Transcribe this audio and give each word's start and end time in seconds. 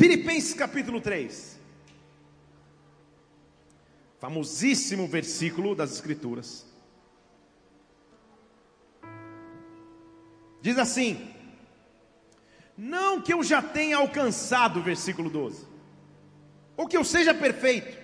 Filipenses 0.00 0.54
capítulo 0.54 0.98
3. 0.98 1.60
Famosíssimo 4.18 5.06
versículo 5.06 5.74
das 5.74 5.92
Escrituras. 5.92 6.64
Diz 10.62 10.78
assim: 10.78 11.30
Não 12.78 13.20
que 13.20 13.34
eu 13.34 13.44
já 13.44 13.60
tenha 13.60 13.98
alcançado, 13.98 14.82
versículo 14.82 15.28
12, 15.28 15.66
ou 16.78 16.88
que 16.88 16.96
eu 16.96 17.04
seja 17.04 17.34
perfeito, 17.34 17.98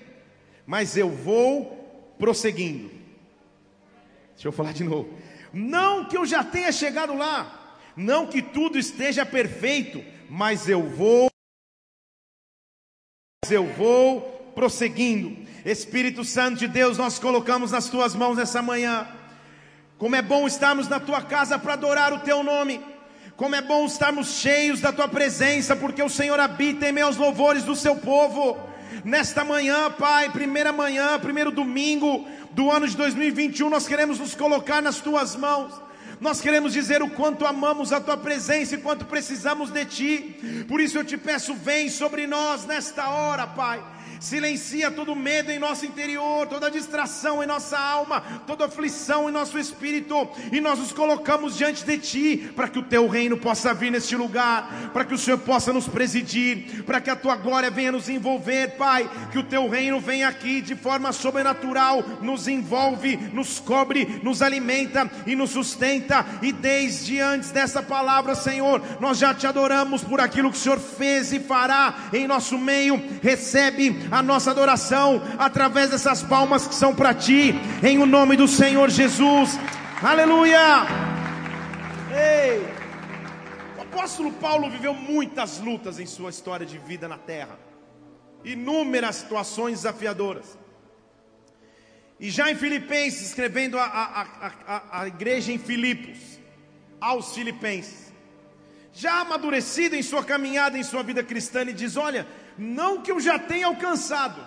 mas 0.66 0.98
eu 0.98 1.08
vou 1.08 2.14
prosseguindo. 2.18 2.90
Deixa 4.34 4.48
eu 4.48 4.52
falar 4.52 4.74
de 4.74 4.84
novo. 4.84 5.18
Não 5.50 6.04
que 6.04 6.18
eu 6.18 6.26
já 6.26 6.44
tenha 6.44 6.70
chegado 6.72 7.14
lá, 7.14 7.78
não 7.96 8.26
que 8.26 8.42
tudo 8.42 8.78
esteja 8.78 9.24
perfeito, 9.24 10.04
mas 10.28 10.68
eu 10.68 10.82
vou 10.82 11.34
eu 13.50 13.66
vou 13.66 14.20
prosseguindo. 14.54 15.36
Espírito 15.64 16.24
Santo 16.24 16.58
de 16.58 16.68
Deus, 16.68 16.96
nós 16.96 17.18
colocamos 17.18 17.72
nas 17.72 17.88
tuas 17.88 18.14
mãos 18.14 18.38
essa 18.38 18.62
manhã. 18.62 19.06
Como 19.98 20.14
é 20.14 20.22
bom 20.22 20.46
estarmos 20.46 20.88
na 20.88 21.00
tua 21.00 21.22
casa 21.22 21.58
para 21.58 21.72
adorar 21.72 22.12
o 22.12 22.20
teu 22.20 22.42
nome. 22.42 22.80
Como 23.36 23.54
é 23.54 23.60
bom 23.60 23.84
estarmos 23.84 24.28
cheios 24.38 24.80
da 24.80 24.92
tua 24.92 25.08
presença, 25.08 25.76
porque 25.76 26.02
o 26.02 26.08
Senhor 26.08 26.38
habita 26.40 26.88
em 26.88 26.92
meus 26.92 27.16
louvores 27.16 27.64
do 27.64 27.76
seu 27.76 27.96
povo. 27.96 28.58
Nesta 29.04 29.44
manhã, 29.44 29.90
Pai, 29.90 30.30
primeira 30.30 30.72
manhã, 30.72 31.18
primeiro 31.18 31.50
domingo 31.50 32.26
do 32.52 32.70
ano 32.70 32.88
de 32.88 32.96
2021, 32.96 33.68
nós 33.68 33.86
queremos 33.86 34.18
nos 34.18 34.34
colocar 34.34 34.80
nas 34.80 35.00
tuas 35.00 35.36
mãos. 35.36 35.85
Nós 36.20 36.40
queremos 36.40 36.72
dizer 36.72 37.02
o 37.02 37.10
quanto 37.10 37.46
amamos 37.46 37.92
a 37.92 38.00
tua 38.00 38.16
presença 38.16 38.74
e 38.74 38.78
quanto 38.78 39.04
precisamos 39.04 39.70
de 39.70 39.84
ti. 39.84 40.64
Por 40.68 40.80
isso 40.80 40.98
eu 40.98 41.04
te 41.04 41.16
peço, 41.16 41.54
vem 41.54 41.88
sobre 41.88 42.26
nós 42.26 42.64
nesta 42.64 43.08
hora, 43.10 43.46
Pai 43.46 43.95
silencia 44.20 44.90
todo 44.90 45.14
medo 45.14 45.50
em 45.50 45.58
nosso 45.58 45.86
interior, 45.86 46.46
toda 46.46 46.70
distração 46.70 47.42
em 47.42 47.46
nossa 47.46 47.78
alma, 47.78 48.20
toda 48.46 48.66
aflição 48.66 49.28
em 49.28 49.32
nosso 49.32 49.58
espírito, 49.58 50.28
e 50.52 50.60
nós 50.60 50.78
nos 50.78 50.92
colocamos 50.92 51.56
diante 51.56 51.84
de 51.84 51.98
Ti, 51.98 52.52
para 52.54 52.68
que 52.68 52.78
o 52.78 52.82
Teu 52.82 53.08
reino 53.08 53.36
possa 53.36 53.74
vir 53.74 53.90
neste 53.90 54.16
lugar, 54.16 54.90
para 54.92 55.04
que 55.04 55.14
o 55.14 55.18
Senhor 55.18 55.38
possa 55.38 55.72
nos 55.72 55.88
presidir, 55.88 56.84
para 56.84 57.00
que 57.00 57.10
a 57.10 57.16
Tua 57.16 57.36
glória 57.36 57.70
venha 57.70 57.92
nos 57.92 58.08
envolver, 58.08 58.76
Pai, 58.76 59.08
que 59.30 59.38
o 59.38 59.44
Teu 59.44 59.68
reino 59.68 60.00
venha 60.00 60.28
aqui 60.28 60.60
de 60.60 60.74
forma 60.74 61.12
sobrenatural, 61.12 62.02
nos 62.20 62.48
envolve, 62.48 63.16
nos 63.32 63.58
cobre, 63.58 64.20
nos 64.22 64.42
alimenta 64.42 65.10
e 65.26 65.34
nos 65.34 65.50
sustenta, 65.50 66.24
e 66.42 66.52
desde 66.52 67.20
antes 67.20 67.50
dessa 67.50 67.82
palavra, 67.82 68.34
Senhor, 68.34 68.82
nós 69.00 69.18
já 69.18 69.34
te 69.34 69.46
adoramos 69.46 70.02
por 70.02 70.20
aquilo 70.20 70.50
que 70.50 70.56
o 70.56 70.60
Senhor 70.60 70.78
fez 70.78 71.32
e 71.32 71.40
fará 71.40 71.94
em 72.12 72.26
nosso 72.26 72.58
meio, 72.58 73.02
recebe 73.22 74.05
a 74.10 74.22
nossa 74.22 74.50
adoração 74.50 75.22
através 75.38 75.90
dessas 75.90 76.22
palmas 76.22 76.66
que 76.66 76.74
são 76.74 76.94
para 76.94 77.14
ti, 77.14 77.54
em 77.82 77.98
o 77.98 78.06
nome 78.06 78.36
do 78.36 78.48
Senhor 78.48 78.90
Jesus. 78.90 79.58
Aleluia! 80.02 80.86
Ei! 82.10 82.66
O 83.78 83.82
apóstolo 83.82 84.32
Paulo 84.32 84.70
viveu 84.70 84.94
muitas 84.94 85.58
lutas 85.58 85.98
em 85.98 86.06
sua 86.06 86.30
história 86.30 86.66
de 86.66 86.78
vida 86.78 87.08
na 87.08 87.18
terra, 87.18 87.58
inúmeras 88.44 89.16
situações 89.16 89.82
desafiadoras. 89.82 90.58
E 92.18 92.30
já 92.30 92.50
em 92.50 92.54
Filipenses, 92.54 93.28
escrevendo 93.28 93.78
a, 93.78 93.84
a, 93.84 94.22
a, 94.66 95.02
a, 95.02 95.06
igreja 95.06 95.52
em 95.52 95.58
Filipos, 95.58 96.18
aos 96.98 97.34
Filipenses, 97.34 98.05
já 98.96 99.20
amadurecido 99.20 99.94
em 99.94 100.02
sua 100.02 100.24
caminhada, 100.24 100.78
em 100.78 100.82
sua 100.82 101.02
vida 101.02 101.22
cristã, 101.22 101.60
ele 101.60 101.74
diz: 101.74 101.98
Olha, 101.98 102.26
não 102.56 103.02
que 103.02 103.12
eu 103.12 103.20
já 103.20 103.38
tenha 103.38 103.66
alcançado, 103.66 104.40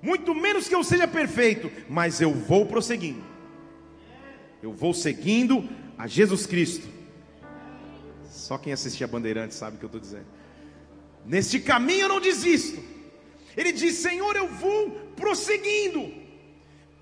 muito 0.00 0.34
menos 0.34 0.66
que 0.66 0.74
eu 0.74 0.82
seja 0.82 1.06
perfeito, 1.06 1.70
mas 1.86 2.22
eu 2.22 2.32
vou 2.32 2.64
prosseguindo, 2.64 3.22
eu 4.62 4.72
vou 4.72 4.94
seguindo 4.94 5.68
a 5.98 6.06
Jesus 6.06 6.46
Cristo. 6.46 6.88
Só 8.24 8.56
quem 8.56 8.72
assistia 8.72 9.06
Bandeirantes 9.06 9.58
sabe 9.58 9.76
o 9.76 9.78
que 9.78 9.84
eu 9.84 9.88
estou 9.88 10.00
dizendo. 10.00 10.26
Neste 11.26 11.60
caminho 11.60 12.02
eu 12.02 12.08
não 12.08 12.20
desisto. 12.20 12.82
Ele 13.54 13.70
diz: 13.70 13.96
Senhor, 13.96 14.34
eu 14.34 14.48
vou 14.48 14.90
prosseguindo, 15.14 16.10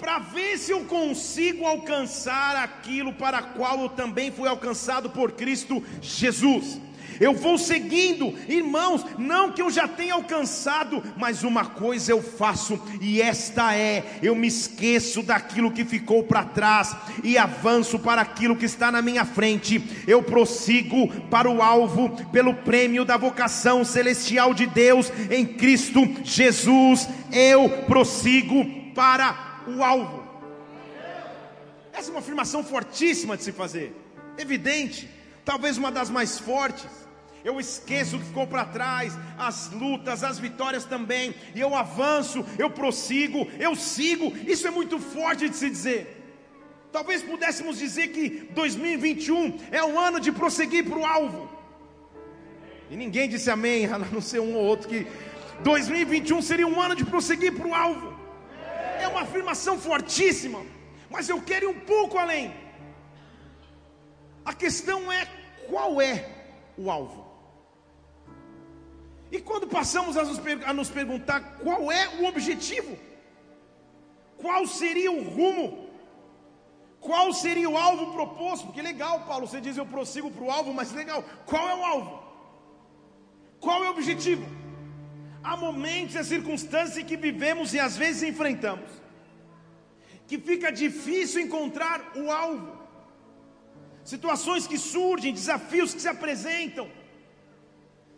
para 0.03 0.19
ver 0.19 0.59
se 0.59 0.73
eu 0.73 0.81
consigo 0.81 1.65
alcançar 1.65 2.57
aquilo 2.57 3.13
para 3.13 3.41
qual 3.41 3.83
eu 3.83 3.89
também 3.89 4.33
fui 4.33 4.49
alcançado 4.49 5.09
por 5.09 5.31
Cristo 5.31 5.81
Jesus. 6.01 6.81
Eu 7.21 7.35
vou 7.35 7.57
seguindo, 7.57 8.35
irmãos, 8.49 9.07
não 9.17 9.53
que 9.53 9.63
eu 9.63 9.71
já 9.71 9.87
tenha 9.87 10.15
alcançado, 10.15 11.01
mas 11.17 11.45
uma 11.45 11.65
coisa 11.65 12.11
eu 12.11 12.21
faço, 12.21 12.83
e 13.01 13.23
esta 13.23 13.77
é: 13.77 14.19
eu 14.21 14.35
me 14.35 14.49
esqueço 14.49 15.23
daquilo 15.23 15.71
que 15.71 15.85
ficou 15.85 16.25
para 16.25 16.47
trás 16.47 16.97
e 17.23 17.39
avanço 17.39 17.97
para 17.97 18.23
aquilo 18.23 18.57
que 18.57 18.65
está 18.65 18.91
na 18.91 19.01
minha 19.01 19.25
frente, 19.25 19.81
eu 20.05 20.21
prossigo 20.21 21.07
para 21.31 21.49
o 21.49 21.63
alvo, 21.63 22.09
pelo 22.33 22.55
prêmio 22.55 23.05
da 23.05 23.17
vocação 23.17 23.85
celestial 23.85 24.53
de 24.53 24.67
Deus 24.67 25.13
em 25.31 25.47
Cristo 25.47 26.01
Jesus, 26.25 27.09
eu 27.31 27.69
prossigo 27.87 28.65
para 28.97 29.52
o 29.67 29.83
alvo. 29.83 30.23
Essa 31.93 32.09
é 32.09 32.13
uma 32.13 32.21
afirmação 32.21 32.65
fortíssima 32.65 33.37
de 33.37 33.45
se 33.45 33.53
fazer, 33.53 33.95
evidente, 34.39 35.09
talvez 35.45 35.77
uma 35.77 35.91
das 35.91 36.09
mais 36.09 36.39
fortes 36.39 37.03
eu 37.45 37.59
esqueço 37.59 38.17
o 38.17 38.21
que 38.21 38.27
ficou 38.27 38.47
para 38.47 38.65
trás, 38.65 39.19
as 39.37 39.71
lutas, 39.73 40.23
as 40.23 40.39
vitórias 40.39 40.85
também, 40.85 41.35
e 41.55 41.61
eu 41.61 41.75
avanço, 41.75 42.45
eu 42.57 42.71
prossigo, 42.71 43.49
eu 43.59 43.75
sigo. 43.75 44.33
Isso 44.47 44.67
é 44.67 44.71
muito 44.71 44.99
forte 44.99 45.49
de 45.49 45.57
se 45.57 45.69
dizer. 45.69 46.19
Talvez 46.93 47.23
pudéssemos 47.23 47.79
dizer 47.79 48.09
que 48.09 48.49
2021 48.53 49.59
é 49.73 49.83
o 49.83 49.99
ano 49.99 50.21
de 50.21 50.31
prosseguir 50.31 50.85
para 50.85 50.99
o 50.99 51.05
alvo. 51.05 51.51
E 52.91 52.97
ninguém 52.97 53.29
disse 53.29 53.51
amém, 53.51 53.87
a 53.91 53.99
não 53.99 54.21
ser 54.21 54.41
um 54.41 54.55
ou 54.55 54.65
outro 54.65 54.89
que 54.89 55.07
2021 55.65 56.43
seria 56.43 56.67
um 56.67 56.81
ano 56.81 56.95
de 56.95 57.05
prosseguir 57.05 57.53
para 57.55 57.67
o 57.67 57.75
alvo. 57.75 58.12
Afirmação 59.23 59.79
fortíssima, 59.79 60.61
mas 61.11 61.29
eu 61.29 61.41
quero 61.43 61.67
ir 61.67 61.69
um 61.69 61.81
pouco 61.81 62.19
além. 62.19 62.55
A 64.45 64.53
questão 64.53 65.11
é 65.11 65.27
qual 65.69 66.01
é 66.01 66.15
o 66.77 66.91
alvo? 66.91 67.21
E 69.31 69.41
quando 69.41 69.67
passamos 69.67 70.17
a 70.17 70.25
nos, 70.25 70.39
a 70.67 70.73
nos 70.75 70.91
perguntar 70.91 71.41
qual 71.63 71.91
é 71.91 72.09
o 72.21 72.27
objetivo, 72.27 72.99
qual 74.37 74.67
seria 74.67 75.11
o 75.11 75.23
rumo, 75.23 75.89
qual 77.01 77.33
seria 77.33 77.69
o 77.69 77.77
alvo 77.77 78.13
proposto? 78.13 78.67
Porque 78.67 78.83
legal, 78.83 79.21
Paulo, 79.21 79.47
você 79.47 79.61
diz 79.61 79.77
eu 79.77 79.87
prossigo 79.87 80.31
para 80.31 80.45
o 80.45 80.51
alvo, 80.51 80.75
mas 80.75 80.93
legal, 80.93 81.25
qual 81.47 81.69
é 81.69 81.75
o 81.75 81.85
alvo? 81.85 82.23
Qual 83.59 83.83
é 83.85 83.89
o 83.89 83.93
objetivo? 83.93 84.45
Há 85.43 85.57
momentos 85.57 86.15
e 86.15 86.25
circunstâncias 86.25 87.05
que 87.05 87.17
vivemos 87.17 87.75
e 87.75 87.81
às 87.81 87.97
vezes 87.97 88.23
enfrentamos, 88.23 88.89
que 90.33 90.39
fica 90.39 90.73
difícil 90.73 91.43
encontrar 91.43 92.13
o 92.17 92.31
alvo, 92.31 92.75
situações 94.03 94.67
que 94.67 94.79
surgem, 94.79 95.35
desafios 95.35 95.93
que 95.93 96.01
se 96.01 96.09
apresentam, 96.09 96.91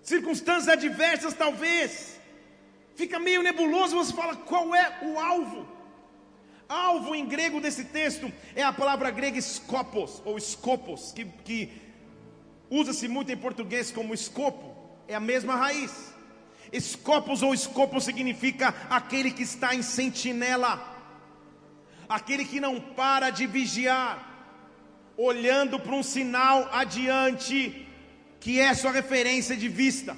circunstâncias 0.00 0.68
adversas 0.68 1.34
talvez, 1.34 2.20
fica 2.94 3.18
meio 3.18 3.42
nebuloso, 3.42 3.96
você 3.96 4.12
fala 4.12 4.36
qual 4.36 4.72
é 4.76 5.00
o 5.02 5.18
alvo? 5.18 5.66
Alvo 6.68 7.16
em 7.16 7.26
grego 7.26 7.60
desse 7.60 7.86
texto 7.86 8.32
é 8.54 8.62
a 8.62 8.72
palavra 8.72 9.10
grega 9.10 9.40
scopos, 9.40 10.22
ou 10.24 10.38
scopos, 10.38 11.10
que, 11.10 11.24
que 11.44 11.72
usa-se 12.70 13.08
muito 13.08 13.32
em 13.32 13.36
português 13.36 13.90
como 13.90 14.14
escopo, 14.14 14.72
é 15.08 15.16
a 15.16 15.20
mesma 15.32 15.56
raiz. 15.56 16.14
Scopos 16.78 17.42
ou 17.42 17.52
escopo 17.52 18.00
significa 18.00 18.72
aquele 18.88 19.32
que 19.32 19.42
está 19.42 19.74
em 19.74 19.82
sentinela, 19.82 20.93
aquele 22.08 22.44
que 22.44 22.60
não 22.60 22.80
para 22.80 23.30
de 23.30 23.46
vigiar, 23.46 24.30
olhando 25.16 25.78
para 25.78 25.94
um 25.94 26.02
sinal 26.02 26.68
adiante, 26.72 27.86
que 28.40 28.60
é 28.60 28.74
sua 28.74 28.92
referência 28.92 29.56
de 29.56 29.68
vista. 29.68 30.16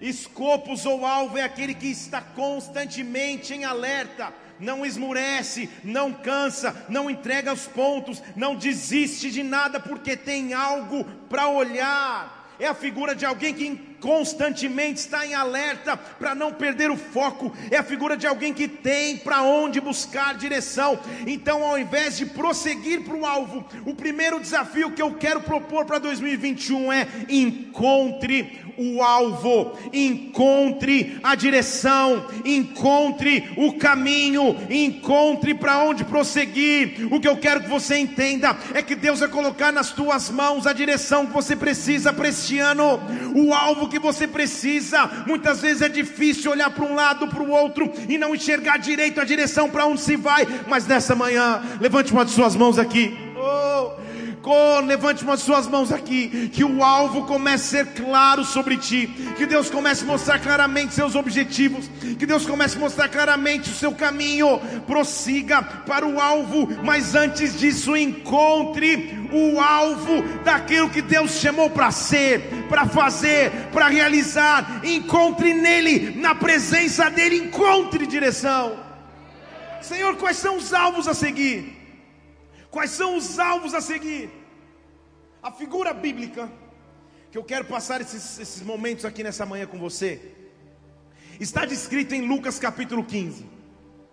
Escopos 0.00 0.84
ou 0.84 1.06
alvo 1.06 1.38
é 1.38 1.42
aquele 1.42 1.74
que 1.74 1.86
está 1.86 2.20
constantemente 2.20 3.54
em 3.54 3.64
alerta, 3.64 4.34
não 4.58 4.84
esmurece, 4.84 5.70
não 5.84 6.12
cansa, 6.12 6.86
não 6.88 7.08
entrega 7.08 7.52
os 7.52 7.66
pontos, 7.66 8.22
não 8.34 8.56
desiste 8.56 9.30
de 9.30 9.42
nada 9.42 9.78
porque 9.78 10.16
tem 10.16 10.52
algo 10.52 11.04
para 11.28 11.48
olhar. 11.48 12.54
É 12.58 12.66
a 12.66 12.74
figura 12.74 13.14
de 13.14 13.24
alguém 13.24 13.54
que 13.54 13.91
constantemente 14.02 14.98
está 14.98 15.24
em 15.24 15.32
alerta 15.32 15.96
para 15.96 16.34
não 16.34 16.52
perder 16.52 16.90
o 16.90 16.96
foco, 16.96 17.52
é 17.70 17.78
a 17.78 17.84
figura 17.84 18.16
de 18.16 18.26
alguém 18.26 18.52
que 18.52 18.66
tem 18.66 19.16
para 19.16 19.42
onde 19.42 19.80
buscar 19.80 20.34
direção. 20.34 20.98
Então, 21.24 21.62
ao 21.62 21.78
invés 21.78 22.18
de 22.18 22.26
prosseguir 22.26 23.02
para 23.04 23.14
o 23.14 23.24
alvo, 23.24 23.64
o 23.86 23.94
primeiro 23.94 24.40
desafio 24.40 24.90
que 24.90 25.00
eu 25.00 25.14
quero 25.14 25.40
propor 25.40 25.86
para 25.86 26.00
2021 26.00 26.92
é 26.92 27.06
encontre 27.28 28.60
o 28.76 29.02
alvo, 29.02 29.78
encontre 29.92 31.18
a 31.22 31.34
direção, 31.34 32.26
encontre 32.44 33.52
o 33.56 33.74
caminho, 33.74 34.56
encontre 34.70 35.54
para 35.54 35.78
onde 35.78 36.04
prosseguir. 36.04 37.06
O 37.12 37.20
que 37.20 37.28
eu 37.28 37.36
quero 37.36 37.60
que 37.62 37.68
você 37.68 37.96
entenda 37.98 38.56
é 38.74 38.82
que 38.82 38.96
Deus 38.96 39.20
vai 39.20 39.28
colocar 39.28 39.70
nas 39.70 39.90
tuas 39.90 40.30
mãos 40.30 40.66
a 40.66 40.72
direção 40.72 41.26
que 41.26 41.32
você 41.32 41.54
precisa 41.54 42.12
para 42.12 42.28
este 42.28 42.58
ano, 42.58 43.00
o 43.34 43.52
alvo 43.52 43.88
que 43.92 43.98
você 43.98 44.26
precisa. 44.26 45.06
Muitas 45.26 45.60
vezes 45.60 45.82
é 45.82 45.88
difícil 45.88 46.50
olhar 46.50 46.70
para 46.70 46.84
um 46.84 46.94
lado, 46.94 47.28
para 47.28 47.42
o 47.42 47.50
outro 47.50 47.92
e 48.08 48.16
não 48.16 48.34
enxergar 48.34 48.78
direito 48.78 49.20
a 49.20 49.24
direção 49.24 49.68
para 49.68 49.84
onde 49.84 50.00
se 50.00 50.16
vai, 50.16 50.48
mas 50.66 50.86
nessa 50.86 51.14
manhã, 51.14 51.62
levante 51.78 52.10
uma 52.10 52.24
de 52.24 52.30
suas 52.30 52.56
mãos 52.56 52.78
aqui. 52.78 53.14
Oh, 53.36 54.01
Oh, 54.44 54.80
levante 54.80 55.22
uma 55.22 55.36
suas 55.36 55.68
mãos 55.68 55.92
aqui, 55.92 56.48
que 56.48 56.64
o 56.64 56.82
alvo 56.82 57.26
comece 57.26 57.76
a 57.80 57.84
ser 57.84 57.92
claro 57.94 58.44
sobre 58.44 58.76
ti, 58.76 59.06
que 59.36 59.46
Deus 59.46 59.70
comece 59.70 60.02
a 60.02 60.06
mostrar 60.06 60.40
claramente 60.40 60.94
seus 60.94 61.14
objetivos, 61.14 61.88
que 62.18 62.26
Deus 62.26 62.44
comece 62.44 62.76
a 62.76 62.80
mostrar 62.80 63.08
claramente 63.08 63.70
o 63.70 63.74
seu 63.74 63.92
caminho, 63.92 64.60
prossiga 64.84 65.62
para 65.62 66.04
o 66.04 66.20
alvo, 66.20 66.68
mas 66.82 67.14
antes 67.14 67.58
disso 67.58 67.96
encontre 67.96 69.28
o 69.32 69.60
alvo 69.60 70.22
daquilo 70.44 70.90
que 70.90 71.02
Deus 71.02 71.32
chamou 71.32 71.70
para 71.70 71.92
ser, 71.92 72.66
para 72.68 72.84
fazer, 72.86 73.52
para 73.72 73.86
realizar, 73.86 74.80
encontre 74.82 75.54
nele, 75.54 76.16
na 76.20 76.34
presença 76.34 77.08
dele, 77.08 77.36
encontre 77.36 78.06
direção. 78.06 78.76
Senhor, 79.80 80.16
quais 80.16 80.36
são 80.36 80.56
os 80.56 80.72
alvos 80.72 81.06
a 81.06 81.14
seguir? 81.14 81.81
Quais 82.72 82.90
são 82.90 83.16
os 83.18 83.38
alvos 83.38 83.74
a 83.74 83.82
seguir? 83.82 84.30
A 85.42 85.52
figura 85.52 85.92
bíblica, 85.92 86.50
que 87.30 87.36
eu 87.36 87.44
quero 87.44 87.66
passar 87.66 88.00
esses, 88.00 88.38
esses 88.38 88.62
momentos 88.62 89.04
aqui 89.04 89.22
nessa 89.22 89.44
manhã 89.44 89.66
com 89.66 89.78
você, 89.78 90.34
está 91.38 91.66
descrita 91.66 92.16
em 92.16 92.26
Lucas 92.26 92.58
capítulo 92.58 93.04
15. 93.04 93.46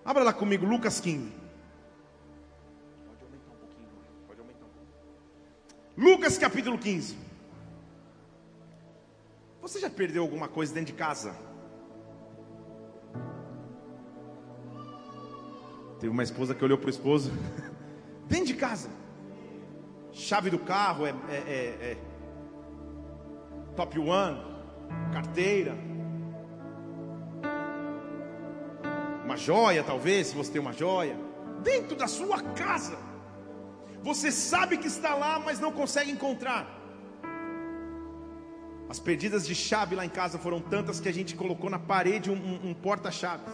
Abra 0.04 0.24
lá 0.24 0.34
comigo, 0.34 0.66
Lucas 0.66 1.00
15. 1.00 1.32
Pode 3.08 3.24
aumentar 3.24 3.50
um 3.50 3.56
pouquinho, 3.56 3.90
pode 4.28 4.42
aumentar 4.42 4.66
um 4.66 4.70
pouquinho. 4.70 6.12
Lucas 6.12 6.38
capítulo 6.38 6.78
15. 6.78 7.18
Você 9.62 9.80
já 9.80 9.90
perdeu 9.90 10.22
alguma 10.22 10.50
coisa 10.50 10.74
dentro 10.74 10.92
de 10.92 11.00
casa? 11.00 11.34
Teve 16.02 16.12
uma 16.12 16.24
esposa 16.24 16.54
que 16.54 16.66
olhou 16.66 16.78
para 16.78 16.88
o 16.88 16.90
esposo. 16.90 17.32
dentro 18.30 18.46
de 18.46 18.54
casa. 18.54 18.90
Chave 20.12 20.50
do 20.50 20.60
carro 20.60 21.06
é, 21.06 21.10
é, 21.30 21.36
é, 21.36 21.92
é 21.92 21.98
top 23.76 24.00
one, 24.00 24.40
carteira, 25.12 25.76
uma 29.26 29.38
joia, 29.38 29.84
talvez, 29.84 30.28
se 30.28 30.36
você 30.36 30.52
tem 30.52 30.62
uma 30.62 30.74
joia, 30.74 31.16
dentro 31.62 31.96
da 31.96 32.08
sua 32.08 32.42
casa. 32.42 32.98
Você 34.02 34.32
sabe 34.32 34.78
que 34.78 34.88
está 34.88 35.14
lá, 35.14 35.40
mas 35.40 35.60
não 35.60 35.72
consegue 35.72 36.12
encontrar. 36.12 36.68
As 38.90 39.00
perdidas 39.00 39.46
de 39.46 39.54
chave 39.54 39.96
lá 39.96 40.04
em 40.04 40.10
casa 40.10 40.40
foram 40.40 40.60
tantas 40.60 41.00
que 41.00 41.08
a 41.08 41.14
gente 41.14 41.36
colocou 41.36 41.70
na 41.70 41.78
parede 41.78 42.32
um, 42.32 42.34
um, 42.34 42.70
um 42.70 42.74
porta-chaves, 42.74 43.54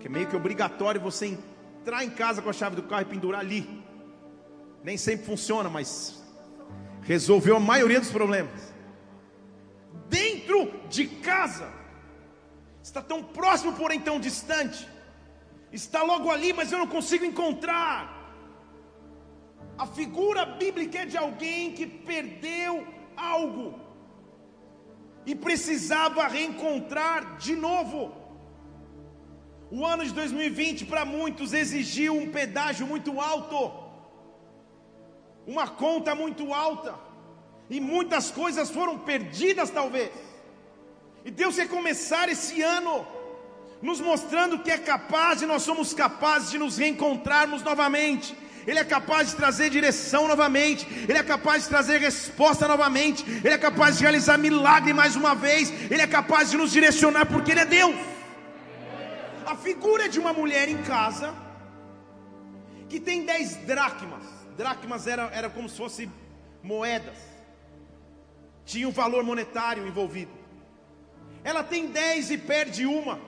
que 0.00 0.08
é 0.08 0.10
meio 0.10 0.26
que 0.26 0.34
obrigatório 0.34 1.00
você 1.00 1.38
entrar 1.84 2.02
em 2.02 2.08
casa 2.08 2.40
com 2.40 2.48
a 2.48 2.52
chave 2.54 2.76
do 2.76 2.84
carro 2.84 3.02
e 3.02 3.04
pendurar 3.04 3.40
ali. 3.40 3.84
Nem 4.82 4.96
sempre 4.96 5.26
funciona, 5.26 5.68
mas 5.68 6.24
resolveu 7.02 7.56
a 7.56 7.60
maioria 7.60 8.00
dos 8.00 8.10
problemas. 8.10 8.72
Dentro 10.08 10.72
de 10.88 11.06
casa, 11.06 11.70
está 12.82 13.02
tão 13.02 13.22
próximo, 13.22 13.74
porém 13.74 14.00
tão 14.00 14.18
distante. 14.18 14.88
Está 15.70 16.02
logo 16.02 16.30
ali, 16.30 16.54
mas 16.54 16.72
eu 16.72 16.78
não 16.78 16.86
consigo 16.86 17.22
encontrar. 17.22 17.98
A 19.76 19.86
figura 19.86 20.46
bíblica 20.46 21.00
é 21.00 21.04
de 21.04 21.18
alguém 21.18 21.72
que 21.72 21.86
perdeu 21.86 22.86
algo 23.14 23.78
e 25.26 25.34
precisava 25.34 26.28
reencontrar 26.28 27.36
de 27.36 27.54
novo. 27.54 28.23
O 29.76 29.84
ano 29.84 30.04
de 30.08 30.12
2020 30.12 30.84
para 30.90 31.04
muitos 31.04 31.52
exigiu 31.52 32.12
um 32.16 32.28
pedágio 32.30 32.86
muito 32.86 33.20
alto, 33.20 33.72
uma 35.44 35.66
conta 35.66 36.14
muito 36.14 36.54
alta, 36.54 36.94
e 37.68 37.80
muitas 37.80 38.30
coisas 38.30 38.70
foram 38.70 39.00
perdidas, 39.00 39.70
talvez. 39.70 40.12
E 41.24 41.30
Deus 41.40 41.56
quer 41.56 41.68
começar 41.68 42.28
esse 42.28 42.62
ano 42.62 43.04
nos 43.82 44.00
mostrando 44.00 44.60
que 44.60 44.70
é 44.70 44.78
capaz 44.78 45.42
e 45.42 45.46
nós 45.52 45.62
somos 45.62 45.92
capazes 45.92 46.52
de 46.52 46.58
nos 46.58 46.78
reencontrarmos 46.78 47.60
novamente. 47.64 48.32
Ele 48.68 48.78
é 48.78 48.84
capaz 48.84 49.30
de 49.30 49.34
trazer 49.34 49.70
direção 49.70 50.28
novamente, 50.28 50.86
Ele 51.08 51.18
é 51.18 51.22
capaz 51.24 51.64
de 51.64 51.68
trazer 51.68 51.98
resposta 51.98 52.68
novamente, 52.68 53.24
Ele 53.44 53.54
é 53.58 53.58
capaz 53.58 53.96
de 53.96 54.04
realizar 54.04 54.38
milagre 54.38 54.92
mais 54.92 55.16
uma 55.16 55.34
vez, 55.34 55.68
Ele 55.90 56.00
é 56.00 56.06
capaz 56.06 56.52
de 56.52 56.56
nos 56.56 56.70
direcionar, 56.70 57.26
porque 57.26 57.50
Ele 57.50 57.60
é 57.60 57.66
Deus 57.66 58.13
a 59.46 59.56
figura 59.56 60.08
de 60.08 60.18
uma 60.18 60.32
mulher 60.32 60.68
em 60.68 60.82
casa 60.82 61.34
que 62.88 63.00
tem 63.00 63.24
dez 63.24 63.56
dracmas. 63.66 64.24
Dracmas 64.56 65.06
era, 65.06 65.24
era 65.32 65.50
como 65.50 65.68
se 65.68 65.76
fossem 65.76 66.12
moedas, 66.62 67.18
tinha 68.64 68.88
um 68.88 68.92
valor 68.92 69.22
monetário 69.24 69.86
envolvido. 69.86 70.32
Ela 71.42 71.62
tem 71.62 71.88
dez 71.88 72.30
e 72.30 72.38
perde 72.38 72.86
uma. 72.86 73.20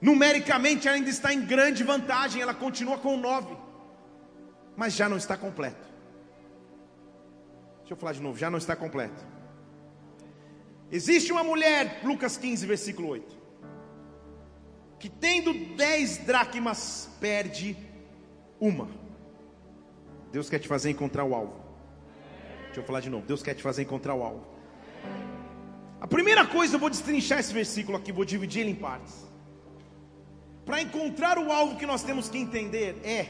Numericamente 0.00 0.88
ainda 0.88 1.08
está 1.08 1.32
em 1.32 1.40
grande 1.40 1.84
vantagem, 1.84 2.42
ela 2.42 2.52
continua 2.52 2.98
com 2.98 3.16
nove, 3.16 3.56
mas 4.76 4.94
já 4.94 5.08
não 5.08 5.16
está 5.16 5.36
completo. 5.36 5.86
Deixa 7.78 7.92
eu 7.92 7.96
falar 7.96 8.12
de 8.12 8.20
novo, 8.20 8.36
já 8.36 8.50
não 8.50 8.58
está 8.58 8.74
completo. 8.74 9.24
Existe 10.92 11.32
uma 11.32 11.42
mulher, 11.42 12.02
Lucas 12.04 12.36
15, 12.36 12.66
versículo 12.66 13.08
8, 13.08 13.34
que 14.98 15.08
tendo 15.08 15.54
dez 15.74 16.18
dracmas, 16.18 17.08
perde 17.18 17.74
uma. 18.60 18.90
Deus 20.30 20.50
quer 20.50 20.58
te 20.58 20.68
fazer 20.68 20.90
encontrar 20.90 21.24
o 21.24 21.34
alvo. 21.34 21.54
Deixa 22.66 22.80
eu 22.80 22.84
falar 22.84 23.00
de 23.00 23.08
novo. 23.08 23.26
Deus 23.26 23.42
quer 23.42 23.54
te 23.54 23.62
fazer 23.62 23.82
encontrar 23.82 24.14
o 24.14 24.22
alvo. 24.22 24.46
A 25.98 26.06
primeira 26.06 26.46
coisa, 26.46 26.74
eu 26.74 26.78
vou 26.78 26.90
destrinchar 26.90 27.38
esse 27.38 27.54
versículo 27.54 27.96
aqui, 27.96 28.12
vou 28.12 28.24
dividir 28.24 28.60
ele 28.60 28.72
em 28.72 28.74
partes. 28.74 29.14
Para 30.66 30.82
encontrar 30.82 31.38
o 31.38 31.50
alvo 31.50 31.76
que 31.76 31.86
nós 31.86 32.02
temos 32.02 32.28
que 32.28 32.36
entender 32.36 33.00
é 33.02 33.28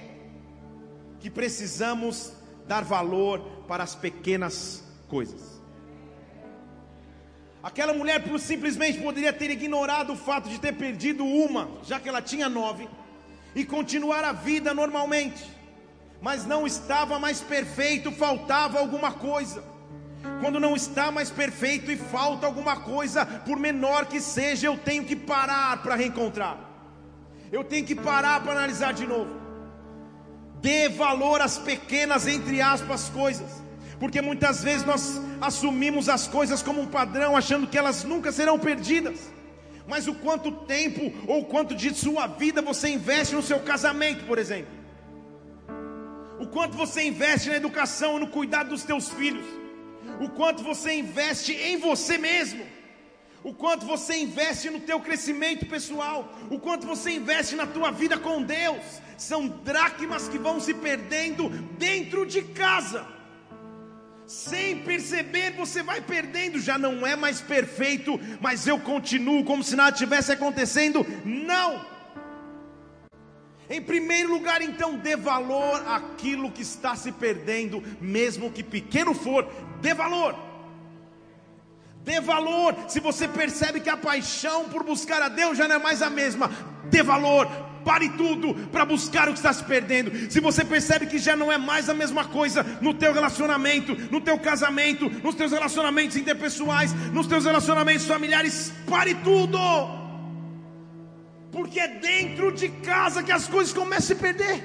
que 1.21 1.31
precisamos 1.31 2.33
dar 2.67 2.83
valor 2.83 3.41
para 3.69 3.85
as 3.85 3.95
pequenas 3.95 4.83
coisas. 5.07 5.52
Aquela 7.63 7.95
mulher 7.95 8.21
simplesmente 8.41 9.01
poderia 9.01 9.33
ter 9.33 9.51
ignorado 9.51 10.15
o 10.15 10.17
fato 10.17 10.49
de 10.49 10.59
ter 10.59 10.73
perdido 10.73 11.25
uma, 11.25 11.71
já 11.85 12.01
que 12.01 12.09
ela 12.09 12.21
tinha 12.21 12.49
nove, 12.49 12.89
e 13.55 13.65
continuar 13.65 14.25
a 14.25 14.33
vida 14.33 14.75
normalmente, 14.75 15.45
mas 16.21 16.45
não 16.45 16.67
estava 16.67 17.21
mais 17.21 17.41
perfeito, 17.41 18.11
faltava 18.11 18.81
alguma 18.81 19.13
coisa. 19.13 19.63
Quando 20.41 20.59
não 20.59 20.75
está 20.75 21.13
mais 21.13 21.31
perfeito 21.31 21.91
e 21.91 21.97
falta 21.97 22.47
alguma 22.47 22.77
coisa, 22.81 23.25
por 23.25 23.59
menor 23.59 24.07
que 24.07 24.21
seja, 24.21 24.67
eu 24.67 24.77
tenho 24.77 25.05
que 25.05 25.15
parar 25.15 25.83
para 25.83 25.95
reencontrar, 25.95 26.59
eu 27.53 27.63
tenho 27.63 27.87
que 27.87 27.95
parar 27.95 28.43
para 28.43 28.53
analisar 28.53 28.93
de 28.93 29.07
novo. 29.07 29.41
Dê 30.61 30.89
valor 30.89 31.41
às 31.41 31.59
pequenas, 31.59 32.27
entre 32.27 32.61
aspas, 32.61 33.09
coisas 33.09 33.63
porque 34.03 34.21
muitas 34.21 34.65
vezes 34.65 34.85
nós 34.85 35.21
assumimos 35.41 36.09
as 36.09 36.27
coisas 36.27 36.61
como 36.61 36.81
um 36.81 36.89
padrão, 36.89 37.37
achando 37.37 37.69
que 37.69 37.79
elas 37.79 38.03
nunca 38.03 38.33
serão 38.33 38.59
perdidas. 38.59 39.31
Mas 39.87 40.09
o 40.09 40.15
quanto 40.15 40.51
tempo 40.51 41.13
ou 41.29 41.45
quanto 41.45 41.73
de 41.73 41.95
sua 41.95 42.27
vida 42.27 42.61
você 42.61 42.89
investe 42.89 43.37
no 43.37 43.45
seu 43.45 43.61
casamento, 43.61 44.25
por 44.25 44.39
exemplo? 44.39 44.73
O 46.41 46.49
quanto 46.49 46.77
você 46.77 47.05
investe 47.05 47.49
na 47.49 47.55
educação, 47.55 48.19
no 48.19 48.27
cuidado 48.27 48.71
dos 48.71 48.83
teus 48.83 49.09
filhos? 49.09 49.47
O 50.21 50.29
quanto 50.31 50.65
você 50.65 50.95
investe 50.95 51.53
em 51.53 51.77
você 51.77 52.19
mesmo? 52.19 52.67
O 53.45 53.55
quanto 53.55 53.87
você 53.87 54.17
investe 54.17 54.69
no 54.69 54.81
teu 54.81 54.99
crescimento 54.99 55.65
pessoal? 55.67 56.37
O 56.51 56.59
quanto 56.59 56.89
você 56.89 57.13
investe 57.13 57.55
na 57.55 57.69
tua 57.69 57.93
vida 57.93 58.19
com 58.19 58.43
Deus? 58.43 58.83
São 59.17 59.47
dracmas 59.47 60.29
que 60.29 60.39
vão 60.39 60.59
se 60.59 60.75
perdendo 60.75 61.49
dentro 61.79 62.27
de 62.27 62.43
casa 62.43 63.22
Sem 64.33 64.79
perceber, 64.79 65.51
você 65.51 65.83
vai 65.83 66.01
perdendo, 66.01 66.59
já 66.59 66.79
não 66.79 67.07
é 67.07 67.15
mais 67.15 67.43
perfeito, 67.43 68.19
mas 68.41 68.67
eu 68.67 68.81
continuo 68.81 69.45
como 69.45 69.63
se 69.63 69.77
nada 69.77 69.95
tivesse 69.95 70.33
acontecendo. 70.33 71.07
Não. 71.23 71.85
Em 73.69 73.83
primeiro 73.83 74.33
lugar, 74.33 74.63
então, 74.63 74.97
dê 74.97 75.17
valor 75.17 75.87
àquilo 75.87 76.51
que 76.51 76.63
está 76.63 76.97
se 76.97 77.13
perdendo, 77.13 77.83
mesmo 78.01 78.51
que 78.51 78.63
pequeno 78.63 79.13
for, 79.13 79.47
dê 79.83 79.93
valor. 79.93 80.35
Dê 82.03 82.19
valor. 82.19 82.75
Se 82.89 83.01
você 83.01 83.29
percebe 83.29 83.81
que 83.81 83.91
a 83.91 83.99
paixão 83.99 84.65
por 84.71 84.83
buscar 84.83 85.21
a 85.21 85.29
Deus 85.29 85.59
já 85.59 85.69
não 85.69 85.77
é 85.77 85.79
mais 85.79 86.01
a 86.01 86.09
mesma, 86.09 86.51
dê 86.89 87.03
valor. 87.03 87.47
Pare 87.85 88.09
tudo 88.11 88.55
para 88.71 88.85
buscar 88.85 89.29
o 89.29 89.33
que 89.33 89.39
está 89.39 89.53
se 89.53 89.65
perdendo. 89.65 90.31
Se 90.31 90.41
você 90.41 90.65
percebe 90.65 91.07
que 91.07 91.19
já 91.19 91.37
não 91.37 91.51
é 91.51 91.59
mais 91.59 91.89
a 91.89 91.95
mesma 91.95 92.25
coisa 92.25 92.63
no 92.81 92.95
teu 92.95 93.13
relacionamento, 93.13 93.95
no 94.11 94.21
teu 94.21 94.39
casamento, 94.39 95.09
nos 95.09 95.35
teus 95.35 95.53
relacionamentos 95.53 96.17
interpessoais, 96.17 96.93
nos 97.13 97.27
teus 97.27 97.45
relacionamentos 97.45 98.07
familiares, 98.07 98.73
pare 98.89 99.15
tudo. 99.17 99.59
Porque 101.51 101.81
é 101.81 101.89
dentro 101.89 102.53
de 102.53 102.69
casa 102.69 103.23
que 103.23 103.33
as 103.33 103.47
coisas 103.47 103.73
começam 103.73 103.99
a 103.99 104.01
se 104.01 104.15
perder. 104.15 104.65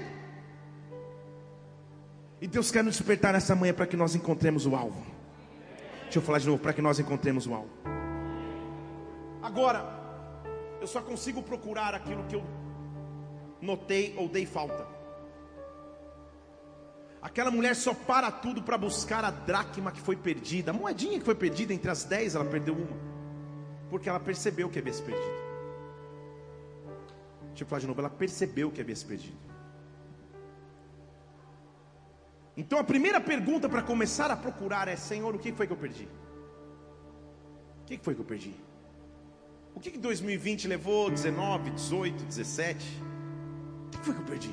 E 2.40 2.48
Deus 2.48 2.72
quer 2.72 2.84
nos 2.84 2.98
despertar 2.98 3.34
nessa 3.34 3.56
manhã 3.56 3.74
para 3.74 3.88
que 3.88 3.98
nós 3.98 4.16
encontremos 4.16 4.66
o 4.66 4.76
alvo. 4.76 5.04
Deixa 6.04 6.20
eu 6.20 6.22
falar 6.22 6.40
de 6.40 6.48
novo, 6.48 6.62
para 6.62 6.72
que 6.72 6.82
nós 6.82 7.00
encontremos 7.00 7.48
o 7.48 7.54
alvo. 7.54 7.70
Agora, 9.42 9.86
eu 10.80 10.88
só 10.88 11.02
consigo 11.02 11.42
procurar 11.42 11.94
aquilo 11.94 12.24
que 12.26 12.36
eu 12.36 12.44
notei 13.62 14.14
ou 14.18 14.28
dei 14.28 14.46
falta. 14.46 14.88
Aquela 17.22 17.52
mulher 17.52 17.76
só 17.76 17.94
para 17.94 18.32
tudo 18.32 18.62
para 18.62 18.78
buscar 18.78 19.26
a 19.26 19.32
dracma 19.32 19.92
que 19.92 20.00
foi 20.00 20.16
perdida, 20.16 20.72
a 20.72 20.74
moedinha 20.74 21.20
que 21.20 21.26
foi 21.26 21.36
perdida 21.36 21.74
entre 21.74 21.90
as 21.90 22.04
dez, 22.04 22.36
ela 22.36 22.46
perdeu 22.46 22.76
uma, 22.76 22.98
porque 23.90 24.08
ela 24.08 24.20
percebeu 24.20 24.70
que 24.70 24.80
havia 24.80 24.94
se 24.94 25.02
perdido. 25.02 25.38
Deixa 27.50 27.64
eu 27.64 27.68
falar 27.68 27.82
de 27.82 27.88
novo, 27.88 28.00
ela 28.00 28.10
percebeu 28.10 28.72
que 28.72 28.80
havia 28.80 28.96
se 28.96 29.06
perdido. 29.06 29.38
Então 32.56 32.80
a 32.80 32.84
primeira 32.84 33.20
pergunta 33.20 33.68
para 33.68 33.82
começar 33.82 34.32
a 34.32 34.36
procurar 34.36 34.88
é: 34.88 34.96
Senhor, 34.96 35.34
o 35.36 35.40
que 35.40 35.52
foi 35.52 35.68
que 35.68 35.74
eu 35.74 35.78
perdi? 35.78 36.08
O 37.82 37.86
que 37.86 37.98
foi 37.98 38.16
que 38.16 38.22
eu 38.22 38.26
perdi? 38.26 38.54
O 39.76 39.80
que, 39.80 39.92
que 39.92 39.98
2020 39.98 40.68
levou? 40.68 41.10
19, 41.10 41.70
18, 41.72 42.26
17? 42.26 43.17
O 43.88 43.90
que 43.90 44.06
foi 44.06 44.14
que 44.14 44.22
eu 44.22 44.26
perdi? 44.26 44.52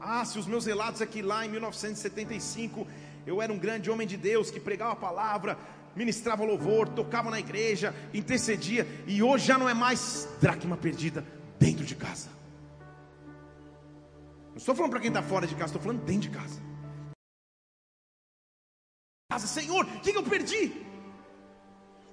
Ah, 0.00 0.24
se 0.24 0.38
os 0.38 0.46
meus 0.46 0.66
relatos 0.66 1.02
aqui 1.02 1.22
lá 1.22 1.44
em 1.44 1.50
1975, 1.50 2.86
eu 3.26 3.42
era 3.42 3.52
um 3.52 3.58
grande 3.58 3.90
homem 3.90 4.06
de 4.06 4.16
Deus 4.16 4.50
que 4.50 4.60
pregava 4.60 4.92
a 4.92 4.96
palavra, 4.96 5.58
ministrava 5.94 6.44
louvor, 6.44 6.88
tocava 6.88 7.30
na 7.30 7.40
igreja, 7.40 7.94
intercedia, 8.14 8.86
e 9.06 9.22
hoje 9.22 9.46
já 9.46 9.58
não 9.58 9.68
é 9.68 9.74
mais 9.74 10.28
dracma 10.40 10.76
perdida 10.76 11.24
dentro 11.58 11.84
de 11.84 11.96
casa. 11.96 12.28
Não 14.50 14.58
estou 14.58 14.74
falando 14.74 14.92
para 14.92 15.00
quem 15.00 15.08
está 15.08 15.22
fora 15.22 15.46
de 15.46 15.54
casa, 15.54 15.66
estou 15.66 15.82
falando 15.82 16.04
dentro 16.04 16.30
de 16.30 16.30
casa. 16.30 16.66
Senhor, 19.56 19.84
o 19.84 20.00
que, 20.00 20.12
que 20.12 20.18
eu 20.18 20.22
perdi? 20.22 20.72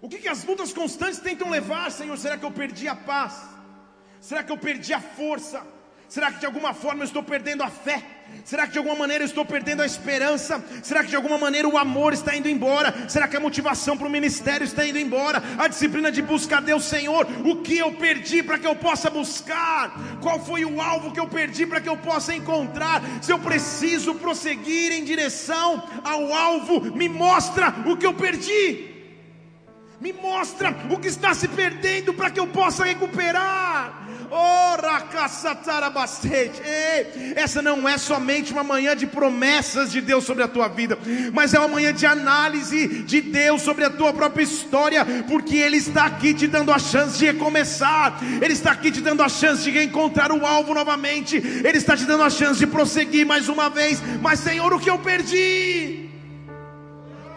O 0.02 0.10
que, 0.10 0.18
que 0.18 0.28
as 0.28 0.44
lutas 0.44 0.74
constantes 0.74 1.20
tentam 1.20 1.50
levar, 1.50 1.92
Senhor? 1.92 2.18
Será 2.18 2.38
que 2.38 2.46
eu 2.46 2.52
perdi 2.52 2.88
a 2.88 2.96
paz? 2.96 3.34
Será 4.20 4.44
que 4.44 4.52
eu 4.52 4.58
perdi 4.58 4.94
a 4.94 5.02
força? 5.02 5.66
Será 6.14 6.32
que 6.32 6.42
de 6.42 6.46
alguma 6.46 6.76
forma 6.76 7.02
eu 7.02 7.06
estou 7.06 7.24
perdendo 7.24 7.64
a 7.64 7.70
fé? 7.72 8.00
Será 8.46 8.68
que 8.68 8.74
de 8.74 8.78
alguma 8.78 8.96
maneira 8.96 9.24
eu 9.24 9.26
estou 9.26 9.44
perdendo 9.44 9.82
a 9.82 9.86
esperança? 9.88 10.64
Será 10.84 11.02
que 11.04 11.10
de 11.10 11.16
alguma 11.16 11.40
maneira 11.40 11.68
o 11.68 11.76
amor 11.76 12.14
está 12.14 12.36
indo 12.36 12.48
embora? 12.48 13.10
Será 13.10 13.28
que 13.28 13.36
a 13.36 13.40
motivação 13.40 13.98
para 13.98 14.06
o 14.06 14.12
ministério 14.12 14.64
está 14.64 14.86
indo 14.86 15.00
embora? 15.00 15.42
A 15.58 15.68
disciplina 15.68 16.12
de 16.12 16.22
buscar 16.22 16.62
Deus, 16.62 16.84
Senhor, 16.84 17.26
o 17.44 17.64
que 17.64 17.80
eu 17.80 17.94
perdi 17.94 18.44
para 18.44 18.60
que 18.60 18.68
eu 18.68 18.76
possa 18.76 19.10
buscar? 19.10 19.92
Qual 20.22 20.40
foi 20.40 20.64
o 20.64 20.80
alvo 20.80 21.12
que 21.12 21.20
eu 21.20 21.28
perdi 21.28 21.66
para 21.66 21.82
que 21.82 21.90
eu 21.90 21.98
possa 21.98 22.36
encontrar? 22.36 23.02
Se 23.20 23.32
eu 23.32 23.40
preciso 23.40 24.14
prosseguir 24.14 24.92
em 24.92 25.04
direção 25.04 25.82
ao 26.04 26.32
alvo, 26.32 26.80
me 26.96 27.10
mostra 27.10 27.74
o 27.88 27.98
que 27.98 28.06
eu 28.06 28.14
perdi. 28.14 28.94
Me 30.00 30.14
mostra 30.14 30.76
o 30.92 31.00
que 31.00 31.08
está 31.08 31.34
se 31.34 31.48
perdendo 31.48 32.14
para 32.14 32.30
que 32.30 32.40
eu 32.40 32.46
possa 32.46 32.84
recuperar. 32.84 33.73
Ei, 36.66 37.34
essa 37.36 37.62
não 37.62 37.88
é 37.88 37.98
somente 37.98 38.52
uma 38.52 38.64
manhã 38.64 38.96
de 38.96 39.06
promessas 39.06 39.92
de 39.92 40.02
Deus 40.02 40.24
sobre 40.24 40.44
a 40.44 40.48
tua 40.48 40.68
vida, 40.68 40.98
mas 41.32 41.54
é 41.54 41.60
uma 41.60 41.68
manhã 41.68 41.94
de 41.94 42.06
análise 42.06 43.04
de 43.04 43.22
Deus 43.22 43.62
sobre 43.62 43.86
a 43.86 43.90
tua 43.90 44.12
própria 44.12 44.44
história, 44.44 45.06
porque 45.28 45.56
Ele 45.58 45.78
está 45.78 46.06
aqui 46.06 46.34
te 46.34 46.48
dando 46.48 46.72
a 46.72 46.80
chance 46.80 47.18
de 47.20 47.26
recomeçar, 47.26 48.20
Ele 48.42 48.54
está 48.54 48.72
aqui 48.72 48.92
te 48.92 49.02
dando 49.02 49.22
a 49.22 49.30
chance 49.30 49.64
de 49.64 49.70
reencontrar 49.70 50.32
o 50.32 50.46
alvo 50.46 50.74
novamente, 50.74 51.38
Ele 51.38 51.78
está 51.78 51.96
te 51.96 52.06
dando 52.06 52.24
a 52.24 52.30
chance 52.30 52.58
de 52.58 52.66
prosseguir 52.66 53.26
mais 53.26 53.48
uma 53.48 53.70
vez. 53.70 54.02
Mas, 54.22 54.40
Senhor, 54.40 54.74
o 54.74 54.80
que 54.80 54.90
eu 54.90 54.98
perdi? 54.98 56.10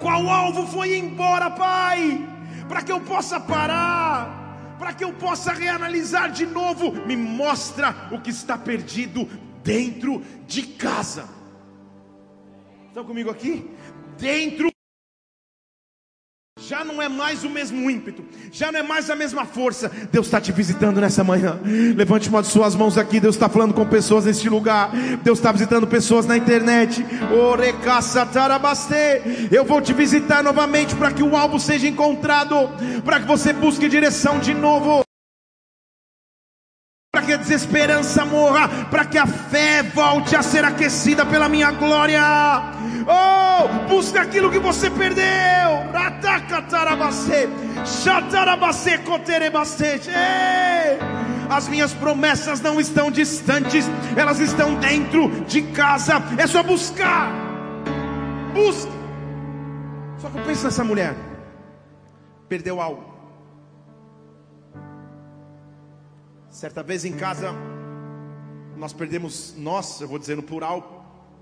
Qual 0.00 0.28
alvo 0.30 0.66
foi 0.66 0.96
embora, 0.96 1.50
Pai? 1.50 2.26
Para 2.68 2.82
que 2.82 2.92
eu 2.92 3.00
possa 3.00 3.38
parar 3.38 4.45
para 4.78 4.92
que 4.92 5.04
eu 5.04 5.12
possa 5.12 5.52
reanalisar 5.52 6.30
de 6.30 6.46
novo. 6.46 6.92
Me 7.06 7.16
mostra 7.16 8.08
o 8.12 8.20
que 8.20 8.30
está 8.30 8.56
perdido 8.56 9.28
dentro 9.62 10.22
de 10.46 10.62
casa. 10.62 11.28
Estão 12.88 13.04
comigo 13.04 13.30
aqui? 13.30 13.70
Dentro 14.18 14.75
já 16.68 16.84
não 16.84 17.00
é 17.00 17.08
mais 17.08 17.44
o 17.44 17.50
mesmo 17.50 17.88
ímpeto, 17.88 18.24
já 18.50 18.72
não 18.72 18.80
é 18.80 18.82
mais 18.82 19.08
a 19.08 19.14
mesma 19.14 19.44
força. 19.44 19.88
Deus 20.10 20.26
está 20.26 20.40
te 20.40 20.50
visitando 20.50 21.00
nessa 21.00 21.22
manhã. 21.22 21.60
Levante 21.94 22.28
uma 22.28 22.42
de 22.42 22.48
suas 22.48 22.74
mãos 22.74 22.98
aqui. 22.98 23.20
Deus 23.20 23.36
está 23.36 23.48
falando 23.48 23.72
com 23.72 23.86
pessoas 23.86 24.24
neste 24.24 24.48
lugar. 24.48 24.90
Deus 25.22 25.38
está 25.38 25.52
visitando 25.52 25.86
pessoas 25.86 26.26
na 26.26 26.36
internet. 26.36 27.06
Eu 29.50 29.64
vou 29.64 29.80
te 29.80 29.92
visitar 29.92 30.42
novamente 30.42 30.96
para 30.96 31.12
que 31.12 31.22
o 31.22 31.36
alvo 31.36 31.60
seja 31.60 31.86
encontrado, 31.86 32.68
para 33.04 33.20
que 33.20 33.26
você 33.26 33.52
busque 33.52 33.88
direção 33.88 34.40
de 34.40 34.52
novo 34.52 35.04
para 37.12 37.24
que 37.24 37.32
a 37.32 37.36
desesperança 37.38 38.26
morra, 38.26 38.68
para 38.90 39.06
que 39.06 39.16
a 39.16 39.26
fé 39.26 39.82
volte 39.82 40.36
a 40.36 40.42
ser 40.42 40.66
aquecida 40.66 41.24
pela 41.24 41.48
minha 41.48 41.70
glória. 41.70 42.20
Oh, 43.06 43.88
busca 43.88 44.22
aquilo 44.22 44.50
que 44.50 44.58
você 44.58 44.90
perdeu. 44.90 45.26
As 51.48 51.68
minhas 51.68 51.94
promessas 51.94 52.60
não 52.60 52.80
estão 52.80 53.10
distantes, 53.10 53.86
elas 54.16 54.40
estão 54.40 54.74
dentro 54.74 55.28
de 55.46 55.62
casa. 55.72 56.14
É 56.36 56.46
só 56.46 56.62
buscar. 56.62 57.30
Busca. 58.52 58.90
Só 60.18 60.28
que 60.28 60.38
eu 60.38 60.44
penso 60.44 60.64
nessa 60.64 60.82
mulher. 60.82 61.14
Perdeu 62.48 62.80
algo. 62.80 63.14
Certa 66.50 66.82
vez 66.82 67.04
em 67.04 67.12
casa, 67.12 67.54
nós 68.76 68.92
perdemos, 68.92 69.54
nós, 69.58 70.00
eu 70.00 70.08
vou 70.08 70.18
dizer 70.18 70.36
no 70.36 70.42
plural, 70.42 70.95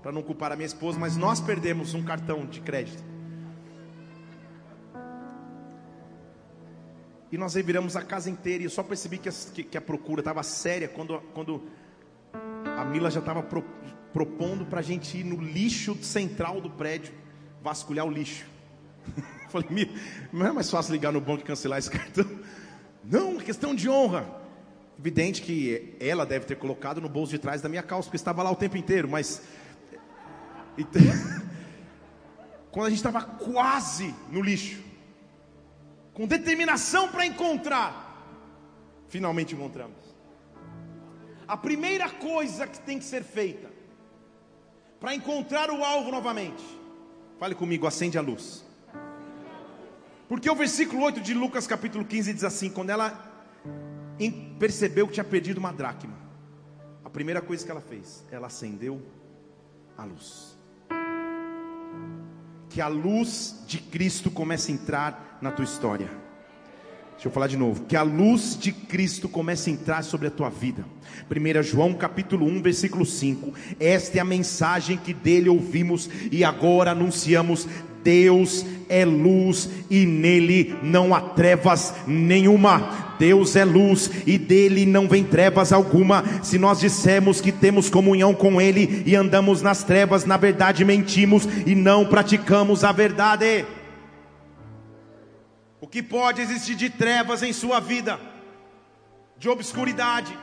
para 0.05 0.11
não 0.11 0.21
culpar 0.21 0.51
a 0.51 0.55
minha 0.55 0.67
esposa, 0.67 0.99
mas 0.99 1.17
nós 1.17 1.41
perdemos 1.41 1.95
um 1.95 2.03
cartão 2.03 2.45
de 2.45 2.61
crédito. 2.61 3.03
E 7.31 7.37
nós 7.39 7.55
reviramos 7.55 7.95
a 7.95 8.03
casa 8.03 8.29
inteira. 8.29 8.61
E 8.61 8.67
eu 8.67 8.69
só 8.69 8.83
percebi 8.83 9.17
que 9.17 9.27
a, 9.27 9.31
que, 9.31 9.75
a 9.75 9.81
procura 9.81 10.21
estava 10.21 10.43
séria 10.43 10.87
quando, 10.87 11.19
quando 11.33 11.63
a 12.77 12.85
Mila 12.85 13.09
já 13.09 13.19
estava 13.19 13.41
pro, 13.41 13.65
propondo 14.13 14.63
para 14.67 14.79
a 14.81 14.83
gente 14.83 15.17
ir 15.17 15.23
no 15.23 15.41
lixo 15.41 15.97
central 16.03 16.61
do 16.61 16.69
prédio 16.69 17.11
vasculhar 17.63 18.05
o 18.05 18.11
lixo. 18.11 18.45
Falei, 19.49 19.69
Mila, 19.71 19.91
não 20.31 20.45
é 20.45 20.51
mais 20.51 20.69
fácil 20.69 20.91
ligar 20.91 21.11
no 21.11 21.19
banco 21.19 21.41
e 21.41 21.45
cancelar 21.45 21.79
esse 21.79 21.89
cartão? 21.89 22.29
Não, 23.03 23.37
questão 23.37 23.73
de 23.73 23.89
honra. 23.89 24.29
Evidente 24.99 25.41
que 25.41 25.95
ela 25.99 26.27
deve 26.27 26.45
ter 26.45 26.57
colocado 26.57 27.01
no 27.01 27.09
bolso 27.09 27.31
de 27.31 27.39
trás 27.39 27.59
da 27.59 27.67
minha 27.67 27.81
calça, 27.81 28.07
porque 28.07 28.17
estava 28.17 28.43
lá 28.43 28.51
o 28.51 28.55
tempo 28.55 28.77
inteiro, 28.77 29.09
mas. 29.09 29.41
Quando 32.71 32.87
a 32.87 32.89
gente 32.89 32.97
estava 32.97 33.21
quase 33.21 34.13
no 34.29 34.41
lixo, 34.41 34.83
com 36.13 36.27
determinação 36.27 37.07
para 37.09 37.25
encontrar, 37.25 38.03
finalmente 39.07 39.55
encontramos. 39.55 39.97
A 41.47 41.55
primeira 41.55 42.09
coisa 42.09 42.67
que 42.67 42.79
tem 42.79 42.99
que 42.99 43.05
ser 43.05 43.23
feita 43.23 43.69
para 44.99 45.13
encontrar 45.13 45.69
o 45.69 45.83
alvo 45.83 46.11
novamente, 46.11 46.63
fale 47.39 47.53
comigo, 47.53 47.85
acende 47.85 48.17
a 48.17 48.21
luz. 48.21 48.65
Porque 50.27 50.49
o 50.49 50.55
versículo 50.55 51.03
8 51.03 51.21
de 51.21 51.33
Lucas 51.33 51.67
capítulo 51.67 52.03
15 52.03 52.33
diz 52.33 52.43
assim: 52.43 52.69
quando 52.69 52.89
ela 52.89 53.35
percebeu 54.57 55.07
que 55.07 55.13
tinha 55.13 55.23
perdido 55.23 55.57
uma 55.57 55.71
dracma. 55.71 56.17
A 57.03 57.09
primeira 57.09 57.41
coisa 57.41 57.63
que 57.63 57.71
ela 57.71 57.81
fez, 57.81 58.25
ela 58.31 58.47
acendeu 58.47 59.01
a 59.97 60.03
luz. 60.03 60.54
Que 62.75 62.81
a 62.81 62.89
luz 62.89 63.55
de 63.65 63.77
Cristo 63.77 64.29
comece 64.29 64.69
a 64.69 64.75
entrar 64.75 65.39
na 65.41 65.49
tua 65.49 65.63
história. 65.63 66.09
Deixa 67.13 67.29
eu 67.29 67.31
falar 67.31 67.47
de 67.47 67.55
novo. 67.55 67.85
Que 67.85 67.95
a 67.95 68.01
luz 68.01 68.57
de 68.59 68.73
Cristo 68.73 69.29
comece 69.29 69.69
a 69.69 69.73
entrar 69.73 70.03
sobre 70.03 70.27
a 70.27 70.29
tua 70.29 70.49
vida. 70.49 70.83
1 71.31 71.63
João 71.63 71.93
capítulo 71.93 72.45
1, 72.45 72.61
versículo 72.61 73.05
5. 73.05 73.53
Esta 73.79 74.17
é 74.17 74.19
a 74.19 74.25
mensagem 74.25 74.97
que 74.97 75.13
dele 75.13 75.47
ouvimos 75.47 76.09
e 76.29 76.43
agora 76.43 76.91
anunciamos. 76.91 77.65
Deus 78.03 78.65
é 78.89 79.05
luz 79.05 79.69
e 79.89 80.05
nele 80.05 80.75
não 80.83 81.15
há 81.15 81.21
trevas 81.21 81.93
nenhuma. 82.05 83.04
Deus 83.17 83.55
é 83.55 83.65
luz 83.65 84.09
e 84.25 84.37
dele 84.37 84.85
não 84.85 85.07
vem 85.07 85.23
trevas 85.23 85.71
alguma. 85.71 86.23
Se 86.43 86.57
nós 86.57 86.79
dissermos 86.79 87.41
que 87.41 87.51
temos 87.51 87.89
comunhão 87.89 88.33
com 88.33 88.61
ele 88.61 89.03
e 89.05 89.15
andamos 89.15 89.61
nas 89.61 89.83
trevas, 89.83 90.25
na 90.25 90.37
verdade 90.37 90.85
mentimos 90.85 91.45
e 91.65 91.75
não 91.75 92.05
praticamos 92.05 92.83
a 92.83 92.91
verdade. 92.91 93.65
O 95.79 95.87
que 95.87 96.01
pode 96.01 96.41
existir 96.41 96.75
de 96.75 96.89
trevas 96.89 97.43
em 97.43 97.53
sua 97.53 97.79
vida, 97.79 98.19
de 99.37 99.47
obscuridade, 99.47 100.37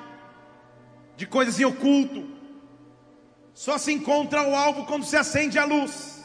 de 1.16 1.26
coisas 1.26 1.58
em 1.58 1.64
oculto, 1.64 2.28
só 3.54 3.76
se 3.76 3.92
encontra 3.92 4.48
o 4.48 4.54
alvo 4.54 4.84
quando 4.86 5.04
se 5.04 5.16
acende 5.16 5.58
a 5.58 5.64
luz. 5.64 6.21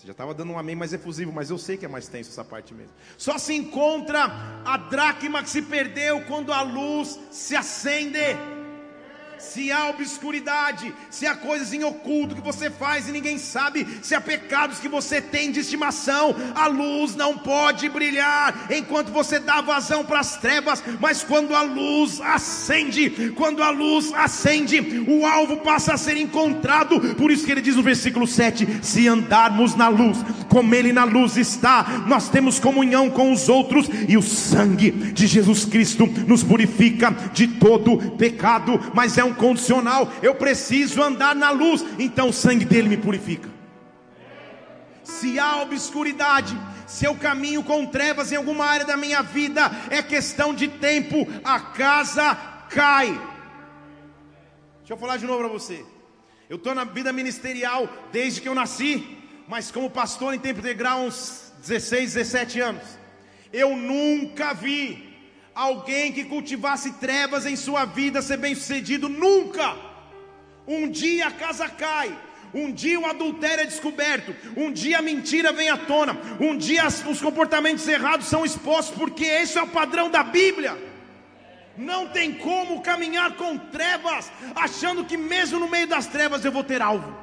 Você 0.00 0.06
já 0.06 0.12
estava 0.12 0.32
dando 0.32 0.50
um 0.50 0.58
amém 0.58 0.74
mais 0.74 0.94
efusivo, 0.94 1.30
mas 1.30 1.50
eu 1.50 1.58
sei 1.58 1.76
que 1.76 1.84
é 1.84 1.88
mais 1.88 2.08
tenso 2.08 2.30
essa 2.30 2.42
parte 2.42 2.72
mesmo. 2.72 2.90
Só 3.18 3.36
se 3.36 3.52
encontra 3.52 4.30
a 4.64 4.78
dracma 4.78 5.42
que 5.42 5.50
se 5.50 5.60
perdeu 5.60 6.22
quando 6.22 6.54
a 6.54 6.62
luz 6.62 7.20
se 7.30 7.54
acende 7.54 8.16
se 9.40 9.72
há 9.72 9.88
obscuridade, 9.88 10.94
se 11.10 11.26
há 11.26 11.34
coisas 11.34 11.72
em 11.72 11.84
oculto 11.84 12.34
que 12.34 12.40
você 12.40 12.70
faz 12.70 13.08
e 13.08 13.12
ninguém 13.12 13.38
sabe, 13.38 13.86
se 14.02 14.14
há 14.14 14.20
pecados 14.20 14.78
que 14.78 14.88
você 14.88 15.20
tem 15.20 15.50
de 15.50 15.60
estimação, 15.60 16.34
a 16.54 16.66
luz 16.66 17.16
não 17.16 17.36
pode 17.36 17.88
brilhar 17.88 18.68
enquanto 18.70 19.10
você 19.10 19.38
dá 19.38 19.60
vazão 19.60 20.04
para 20.04 20.20
as 20.20 20.36
trevas, 20.36 20.82
mas 21.00 21.22
quando 21.22 21.54
a 21.54 21.62
luz 21.62 22.20
acende, 22.20 23.32
quando 23.36 23.62
a 23.62 23.70
luz 23.70 24.12
acende, 24.14 24.80
o 25.08 25.26
alvo 25.26 25.58
passa 25.58 25.94
a 25.94 25.98
ser 25.98 26.16
encontrado. 26.16 27.00
Por 27.14 27.30
isso 27.30 27.44
que 27.44 27.52
ele 27.52 27.60
diz 27.60 27.76
no 27.76 27.82
versículo 27.82 28.26
7: 28.26 28.80
se 28.82 29.08
andarmos 29.08 29.74
na 29.74 29.88
luz, 29.88 30.18
como 30.48 30.74
ele 30.74 30.92
na 30.92 31.04
luz 31.04 31.36
está, 31.36 32.04
nós 32.06 32.28
temos 32.28 32.58
comunhão 32.58 33.10
com 33.10 33.32
os 33.32 33.48
outros 33.48 33.88
e 34.08 34.16
o 34.16 34.22
sangue 34.22 34.90
de 34.90 35.26
Jesus 35.26 35.64
Cristo 35.64 36.06
nos 36.26 36.42
purifica 36.42 37.10
de 37.32 37.46
todo 37.46 37.98
pecado, 38.12 38.80
mas 38.94 39.18
é 39.18 39.24
um 39.24 39.29
condicional, 39.34 40.10
eu 40.22 40.34
preciso 40.34 41.02
andar 41.02 41.34
na 41.34 41.50
luz, 41.50 41.84
então 41.98 42.28
o 42.28 42.32
sangue 42.32 42.64
dele 42.64 42.88
me 42.88 42.96
purifica. 42.96 43.48
Se 45.04 45.38
há 45.38 45.62
obscuridade, 45.62 46.56
se 46.86 47.04
eu 47.04 47.14
caminho 47.14 47.62
com 47.62 47.86
trevas 47.86 48.32
em 48.32 48.36
alguma 48.36 48.64
área 48.64 48.86
da 48.86 48.96
minha 48.96 49.22
vida, 49.22 49.70
é 49.90 50.02
questão 50.02 50.54
de 50.54 50.68
tempo, 50.68 51.26
a 51.44 51.60
casa 51.60 52.34
cai. 52.68 53.08
Deixa 54.78 54.94
eu 54.94 54.96
falar 54.96 55.16
de 55.16 55.26
novo 55.26 55.40
para 55.40 55.48
você. 55.48 55.84
Eu 56.48 56.56
estou 56.56 56.74
na 56.74 56.84
vida 56.84 57.12
ministerial 57.12 57.88
desde 58.10 58.40
que 58.40 58.48
eu 58.48 58.54
nasci, 58.54 59.18
mas 59.46 59.70
como 59.70 59.88
pastor 59.88 60.34
em 60.34 60.38
tempo 60.38 60.60
integral 60.60 61.00
uns 61.00 61.52
16, 61.60 62.14
17 62.14 62.60
anos. 62.60 62.82
Eu 63.52 63.76
nunca 63.76 64.52
vi 64.52 65.09
alguém 65.54 66.12
que 66.12 66.24
cultivasse 66.24 66.92
trevas 66.94 67.46
em 67.46 67.56
sua 67.56 67.84
vida 67.84 68.22
ser 68.22 68.36
bem 68.36 68.54
sucedido, 68.54 69.08
nunca. 69.08 69.76
Um 70.66 70.88
dia 70.88 71.28
a 71.28 71.30
casa 71.30 71.68
cai, 71.68 72.16
um 72.54 72.72
dia 72.72 72.98
o 72.98 73.06
adultério 73.06 73.62
é 73.62 73.66
descoberto, 73.66 74.34
um 74.56 74.72
dia 74.72 74.98
a 74.98 75.02
mentira 75.02 75.52
vem 75.52 75.68
à 75.68 75.76
tona, 75.76 76.16
um 76.40 76.56
dia 76.56 76.86
os 76.86 77.20
comportamentos 77.20 77.86
errados 77.86 78.26
são 78.26 78.44
expostos, 78.44 78.96
porque 78.96 79.24
esse 79.24 79.58
é 79.58 79.62
o 79.62 79.68
padrão 79.68 80.10
da 80.10 80.22
Bíblia. 80.22 80.90
Não 81.76 82.08
tem 82.08 82.34
como 82.34 82.82
caminhar 82.82 83.36
com 83.36 83.56
trevas, 83.56 84.30
achando 84.54 85.04
que 85.04 85.16
mesmo 85.16 85.58
no 85.58 85.68
meio 85.68 85.86
das 85.86 86.06
trevas 86.06 86.44
eu 86.44 86.52
vou 86.52 86.64
ter 86.64 86.82
alvo. 86.82 87.16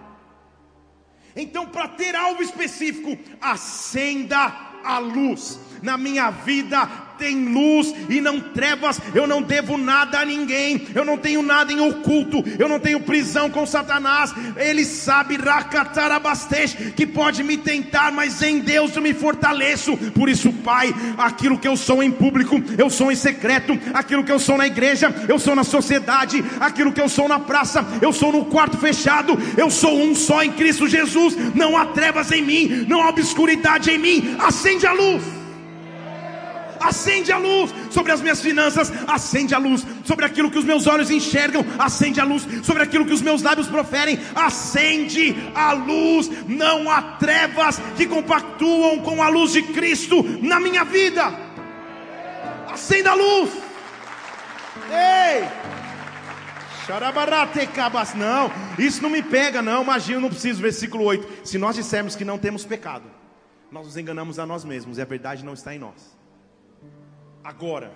Então, 1.36 1.68
para 1.68 1.88
ter 1.90 2.16
alvo 2.16 2.42
específico, 2.42 3.18
acenda 3.40 4.52
a 4.84 4.98
luz 4.98 5.60
na 5.84 5.98
minha 5.98 6.32
vida 6.32 7.07
tem 7.18 7.46
luz 7.46 7.94
e 8.10 8.22
não 8.22 8.40
trevas, 8.40 9.00
eu 9.14 9.28
não 9.28 9.42
devo 9.42 9.78
nada 9.78 10.20
a 10.20 10.26
ninguém, 10.26 10.88
eu 10.94 11.04
não 11.04 11.18
tenho 11.18 11.42
nada 11.42 11.72
em 11.72 11.80
oculto, 11.80 12.44
eu 12.58 12.68
não 12.68 12.80
tenho 12.80 13.00
prisão 13.00 13.50
com 13.50 13.66
Satanás, 13.66 14.34
ele 14.56 14.86
sabe 14.86 15.38
que 16.96 17.06
pode 17.06 17.44
me 17.44 17.58
tentar, 17.58 18.12
mas 18.12 18.42
em 18.42 18.60
Deus 18.60 18.96
eu 18.96 19.02
me 19.02 19.14
fortaleço, 19.14 19.98
por 20.14 20.30
isso, 20.30 20.52
Pai, 20.52 20.94
aquilo 21.18 21.58
que 21.58 21.68
eu 21.68 21.76
sou 21.76 22.04
em 22.04 22.12
público, 22.12 22.62
eu 22.78 22.90
sou 22.90 23.12
em 23.12 23.16
secreto, 23.16 23.78
aquilo 23.94 24.24
que 24.24 24.32
eu 24.32 24.40
sou 24.40 24.58
na 24.58 24.68
igreja, 24.68 25.14
eu 25.28 25.40
sou 25.40 25.56
na 25.56 25.64
sociedade, 25.64 26.44
aquilo 26.60 26.92
que 26.92 27.02
eu 27.02 27.10
sou 27.10 27.28
na 27.28 27.40
praça, 27.40 27.86
eu 28.02 28.12
sou 28.12 28.32
no 28.32 28.46
quarto 28.46 28.78
fechado, 28.78 29.38
eu 29.58 29.70
sou 29.70 29.98
um 29.98 30.16
só 30.16 30.44
em 30.44 30.52
Cristo 30.52 30.88
Jesus, 30.88 31.36
não 31.56 31.78
há 31.78 31.88
trevas 31.88 32.32
em 32.32 32.42
mim, 32.42 32.86
não 32.88 33.02
há 33.02 33.10
obscuridade 33.10 33.90
em 33.90 33.98
mim, 33.98 34.36
acende 34.40 34.86
a 34.86 34.94
luz 34.94 35.37
acende 36.80 37.32
a 37.32 37.38
luz 37.38 37.74
sobre 37.92 38.12
as 38.12 38.22
minhas 38.22 38.42
finanças, 38.42 38.92
acende 39.08 39.54
a 39.54 39.58
luz 39.58 39.86
sobre 40.04 40.26
aquilo 40.26 40.52
que 40.52 40.58
os 40.58 40.66
meus 40.66 40.88
olhos 40.88 41.10
enxergam, 41.10 41.66
acende 41.78 42.20
a 42.20 42.24
luz 42.24 42.48
sobre 42.64 42.84
aquilo 42.84 43.06
que 43.06 43.14
os 43.14 43.22
meus 43.22 43.42
lábios 43.42 43.68
proferem, 43.68 44.20
acende 44.36 45.36
a 45.56 45.74
luz. 45.74 46.30
Não 46.48 46.90
há 46.90 47.02
trevas 47.18 47.80
que 47.96 48.06
compactuam 48.06 49.00
com 49.00 49.22
a 49.22 49.30
luz 49.30 49.52
de 49.52 49.62
Cristo 49.62 50.24
na 50.42 50.60
minha 50.60 50.84
vida. 50.84 51.34
Acenda 52.70 53.12
a 53.12 53.16
luz. 53.16 53.50
Ei! 54.90 55.68
Não, 58.16 58.50
isso 58.80 59.04
não 59.04 59.10
me 59.10 59.22
pega, 59.22 59.62
não. 59.62 59.84
Imagina, 59.84 60.22
não 60.22 60.30
preciso. 60.30 60.62
Versículo 60.62 61.04
8: 61.04 61.46
Se 61.46 61.58
nós 61.58 61.76
dissermos 61.76 62.16
que 62.16 62.24
não 62.24 62.38
temos 62.38 62.64
pecado, 62.64 63.04
nós 63.70 63.86
nos 63.86 63.98
enganamos 63.98 64.40
a 64.40 64.46
nós 64.46 64.64
mesmos 64.64 64.98
e 64.98 65.02
a 65.02 65.06
verdade 65.06 65.44
não 65.44 65.54
está 65.54 65.76
em 65.76 65.80
nós. 65.80 66.17
Agora, 67.48 67.94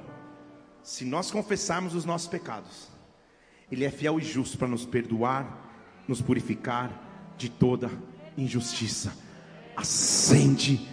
se 0.82 1.04
nós 1.04 1.30
confessarmos 1.30 1.94
os 1.94 2.06
nossos 2.06 2.30
pecados, 2.30 2.88
Ele 3.70 3.84
é 3.84 3.92
fiel 3.92 4.18
e 4.18 4.24
justo 4.24 4.58
para 4.58 4.70
nos 4.70 4.86
perdoar, 4.86 5.46
nos 6.08 6.22
purificar 6.22 6.90
de 7.38 7.50
toda 7.50 7.92
injustiça. 8.38 9.14
Acende 9.76 10.88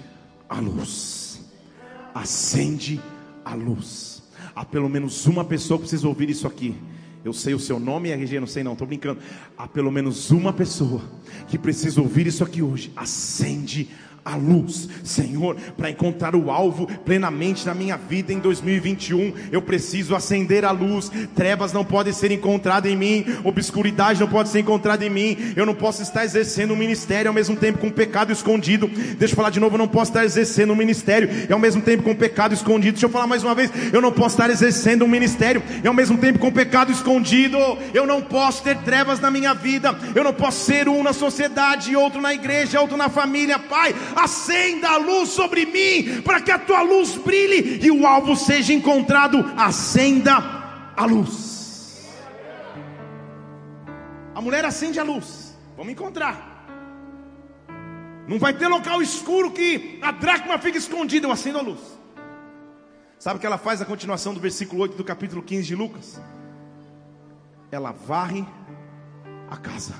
a 0.49 0.59
luz, 0.59 1.40
acende 2.12 3.01
a 3.44 3.55
luz. 3.55 4.25
Há 4.57 4.64
pelo 4.64 4.88
menos 4.88 5.25
uma 5.27 5.44
pessoa 5.44 5.79
que 5.79 5.85
precisa 5.85 6.09
ouvir 6.09 6.29
isso 6.29 6.49
aqui. 6.49 6.75
Eu 7.25 7.33
sei 7.33 7.55
o 7.55 7.61
seu 7.61 7.79
nome 7.79 8.11
RG, 8.11 8.40
não 8.40 8.47
sei 8.49 8.64
não, 8.64 8.73
estou 8.73 8.88
brincando. 8.88 9.21
Há 9.57 9.68
pelo 9.68 9.92
menos 9.92 10.33
uma 10.33 10.53
pessoa 10.53 11.01
que 11.47 11.57
precisa 11.57 12.01
ouvir 12.01 12.27
isso 12.27 12.42
aqui 12.42 12.61
hoje. 12.61 12.92
Acende 12.97 13.88
a 13.88 14.08
a 14.29 14.37
luz, 14.37 14.88
Senhor, 15.03 15.57
para 15.77 15.91
encontrar 15.91 16.37
o 16.37 16.51
alvo 16.51 16.87
plenamente 17.05 17.64
na 17.64 17.75
minha 17.75 17.97
vida 17.97 18.33
em 18.33 18.38
2021. 18.38 19.33
Eu 19.51 19.62
preciso 19.62 20.14
acender 20.14 20.64
a 20.67 20.71
luz. 20.71 21.11
Trevas 21.35 21.73
não 21.73 21.85
podem 21.85 22.12
ser 22.12 22.31
encontradas 22.31 22.93
em 22.93 22.97
mim, 22.97 23.25
obscuridade 23.43 24.21
não 24.21 24.29
pode 24.29 24.51
ser 24.51 24.61
encontrada 24.61 25.05
em 25.05 25.11
mim. 25.11 25.55
Eu 25.57 25.64
não 25.64 25.75
posso 25.75 26.03
estar 26.03 26.25
exercendo 26.25 26.75
um 26.75 26.77
ministério 26.77 27.29
ao 27.29 27.35
mesmo 27.35 27.57
tempo 27.57 27.79
com 27.79 27.91
pecado 27.91 28.31
escondido. 28.31 28.87
Deixa 28.87 29.33
eu 29.33 29.37
falar 29.37 29.51
de 29.51 29.61
novo, 29.61 29.77
eu 29.77 29.79
não 29.79 29.88
posso 29.88 30.11
estar 30.11 30.25
exercendo 30.25 30.73
um 30.73 30.77
ministério 30.77 31.31
e 31.49 31.53
ao 31.53 31.59
mesmo 31.59 31.81
tempo 31.81 32.03
com 32.03 32.14
pecado 32.14 32.53
escondido. 32.53 32.93
Deixa 32.93 33.07
eu 33.07 33.11
falar 33.11 33.27
mais 33.27 33.43
uma 33.43 33.55
vez, 33.55 33.71
eu 33.93 34.03
não 34.03 34.12
posso 34.12 34.35
estar 34.35 34.51
exercendo 34.51 35.05
um 35.05 35.09
ministério 35.09 35.62
e 35.83 35.88
ao 35.88 35.95
mesmo 35.95 36.19
tempo 36.19 36.38
com 36.38 36.51
pecado 36.51 36.93
escondido. 36.93 37.59
Eu 37.95 38.07
não 38.07 38.21
posso 38.21 38.62
ter 38.62 38.77
trevas 38.79 39.21
na 39.21 39.31
minha 39.31 39.55
vida. 39.55 39.97
Eu 40.14 40.23
não 40.23 40.35
posso 40.35 40.64
ser 40.64 40.88
um 40.88 41.03
na 41.03 41.12
sociedade, 41.12 41.97
outro 41.97 42.21
na 42.21 42.35
igreja, 42.35 42.81
outro 42.81 42.97
na 42.97 43.09
família. 43.09 43.59
Pai, 43.59 43.95
acenda 44.25 44.91
a 44.91 44.97
luz 44.97 45.31
sobre 45.31 45.67
mim, 45.67 46.23
para 46.23 46.41
que 46.41 46.51
a 46.51 46.59
tua 46.59 46.83
luz 46.83 47.17
brilhe 47.17 47.85
e 47.85 47.91
o 47.91 48.07
alvo 48.07 48.37
seja 48.37 48.73
encontrado. 48.73 49.39
Acenda 49.57 50.37
a 50.97 51.05
luz. 51.05 52.09
A 54.35 54.41
mulher 54.41 54.65
acende 54.65 55.01
a 55.01 55.03
luz, 55.03 55.57
vamos 55.77 55.93
encontrar. 55.93 56.49
Não 58.29 58.39
vai 58.39 58.53
ter 58.53 58.69
local 58.69 59.01
escuro 59.01 59.51
que 59.51 59.99
a 60.03 60.13
dracma 60.13 60.59
fique 60.59 60.79
escondida, 60.79 61.27
eu 61.27 61.33
acendo 61.33 61.59
a 61.59 61.63
luz. 61.63 61.81
Sabe 63.19 63.39
o 63.39 63.41
que 63.41 63.47
ela 63.47 63.59
faz 63.59 63.81
a 63.83 63.85
continuação 63.85 64.33
do 64.33 64.39
versículo 64.39 64.83
8 64.83 64.97
do 64.97 65.03
capítulo 65.03 65.43
15 65.43 65.67
de 65.67 65.75
Lucas? 65.75 66.21
Ela 67.71 67.91
varre 67.91 68.47
a 69.51 69.57
casa. 69.57 69.95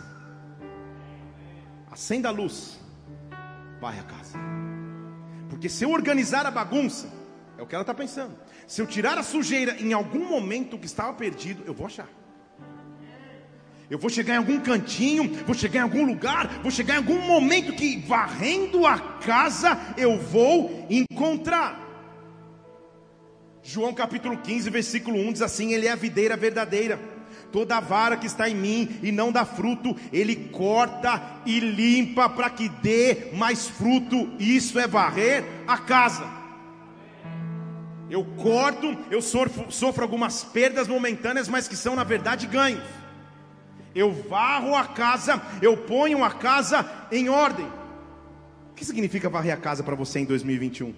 Acenda 1.91 2.29
a 2.29 2.33
luz 2.33 2.79
varre 3.81 4.01
a 4.01 4.03
casa. 4.03 4.39
Porque 5.49 5.69
se 5.69 5.85
eu 5.85 5.91
organizar 5.91 6.47
a 6.47 6.51
bagunça, 6.51 7.09
é 7.57 7.63
o 7.63 7.67
que 7.67 7.75
ela 7.75 7.83
está 7.83 7.95
pensando. 7.95 8.37
Se 8.67 8.81
eu 8.81 8.87
tirar 8.87 9.19
a 9.19 9.23
sujeira 9.23 9.77
em 9.81 9.93
algum 9.93 10.29
momento 10.29 10.79
que 10.79 10.87
estava 10.87 11.13
perdido, 11.15 11.63
eu 11.67 11.75
vou 11.75 11.87
achar. 11.87 12.09
Eu 13.91 13.99
vou 13.99 14.11
chegar 14.11 14.35
em 14.35 14.39
algum 14.39 14.61
cantinho, 14.61 15.33
vou 15.47 15.55
chegar 15.55 15.81
em 15.81 15.83
algum 15.83 16.05
lugar, 16.05 16.61
vou 16.63 16.71
chegar 16.71 16.95
em 16.95 16.99
algum 16.99 17.21
momento 17.21 17.73
que 17.73 17.99
varrendo 18.07 18.87
a 18.87 18.99
casa 18.99 19.79
eu 19.97 20.19
vou 20.19 20.87
encontrar. 20.91 21.87
João 23.63 23.95
capítulo 23.95 24.37
15, 24.37 24.69
versículo 24.71 25.19
1 25.19 25.33
diz 25.33 25.43
assim: 25.43 25.73
Ele 25.73 25.87
é 25.87 25.91
a 25.91 25.97
videira 25.97 26.37
verdadeira. 26.37 27.18
Toda 27.51 27.81
vara 27.81 28.17
que 28.17 28.27
está 28.27 28.49
em 28.49 28.55
mim 28.55 29.01
e 29.03 29.11
não 29.11 29.33
dá 29.33 29.45
fruto, 29.45 29.97
ele 30.13 30.37
corta 30.37 31.41
e 31.47 31.61
limpa 31.61 32.29
para 32.29 32.51
que 32.51 32.69
dê 32.69 33.31
mais 33.35 33.67
fruto. 33.69 34.31
Isso 34.39 34.79
é 34.79 34.87
varrer 34.87 35.45
a 35.67 35.79
casa. 35.79 36.27
Eu 38.11 38.25
corto, 38.37 38.97
eu 39.11 39.21
sofro, 39.21 39.71
sofro 39.71 40.03
algumas 40.03 40.45
perdas 40.45 40.89
momentâneas, 40.89 41.49
mas 41.49 41.69
que 41.69 41.77
são 41.77 41.95
na 41.95 42.05
verdade 42.05 42.47
ganhos 42.47 42.83
eu 43.99 44.13
varro 44.13 44.75
a 44.75 44.87
casa, 44.87 45.43
eu 45.61 45.77
ponho 45.77 46.23
a 46.23 46.31
casa 46.31 46.89
em 47.11 47.29
ordem. 47.29 47.67
O 48.71 48.75
que 48.75 48.85
significa 48.85 49.29
varrer 49.29 49.53
a 49.53 49.57
casa 49.57 49.83
para 49.83 49.97
você 49.97 50.21
em 50.21 50.25
2021? 50.25 50.95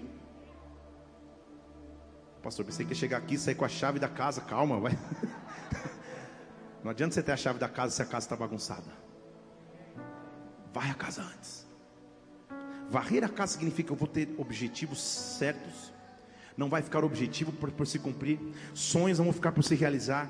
Pastor, 2.43 2.65
pensei 2.65 2.85
que 2.85 2.91
ia 2.91 2.95
chegar 2.95 3.17
aqui 3.17 3.35
e 3.35 3.39
sair 3.39 3.55
com 3.55 3.65
a 3.65 3.69
chave 3.69 3.99
da 3.99 4.07
casa. 4.07 4.41
Calma, 4.41 4.79
vai. 4.79 4.97
Não 6.83 6.91
adianta 6.91 7.13
você 7.13 7.23
ter 7.23 7.31
a 7.31 7.37
chave 7.37 7.59
da 7.59 7.69
casa 7.69 7.95
se 7.95 8.01
a 8.01 8.05
casa 8.05 8.25
está 8.25 8.35
bagunçada. 8.35 8.91
Varre 10.73 10.91
a 10.91 10.95
casa 10.95 11.21
antes. 11.21 11.67
Varrer 12.89 13.23
a 13.23 13.29
casa 13.29 13.53
significa 13.53 13.87
que 13.87 13.93
eu 13.93 13.97
vou 13.97 14.07
ter 14.07 14.33
objetivos 14.37 15.01
certos. 15.01 15.93
Não 16.57 16.69
vai 16.69 16.81
ficar 16.81 17.03
objetivo 17.03 17.51
por, 17.51 17.71
por 17.71 17.87
se 17.87 17.99
cumprir. 17.99 18.39
Sonhos 18.73 19.17
não 19.19 19.25
vão 19.25 19.33
ficar 19.33 19.51
por 19.51 19.63
se 19.63 19.75
realizar 19.75 20.29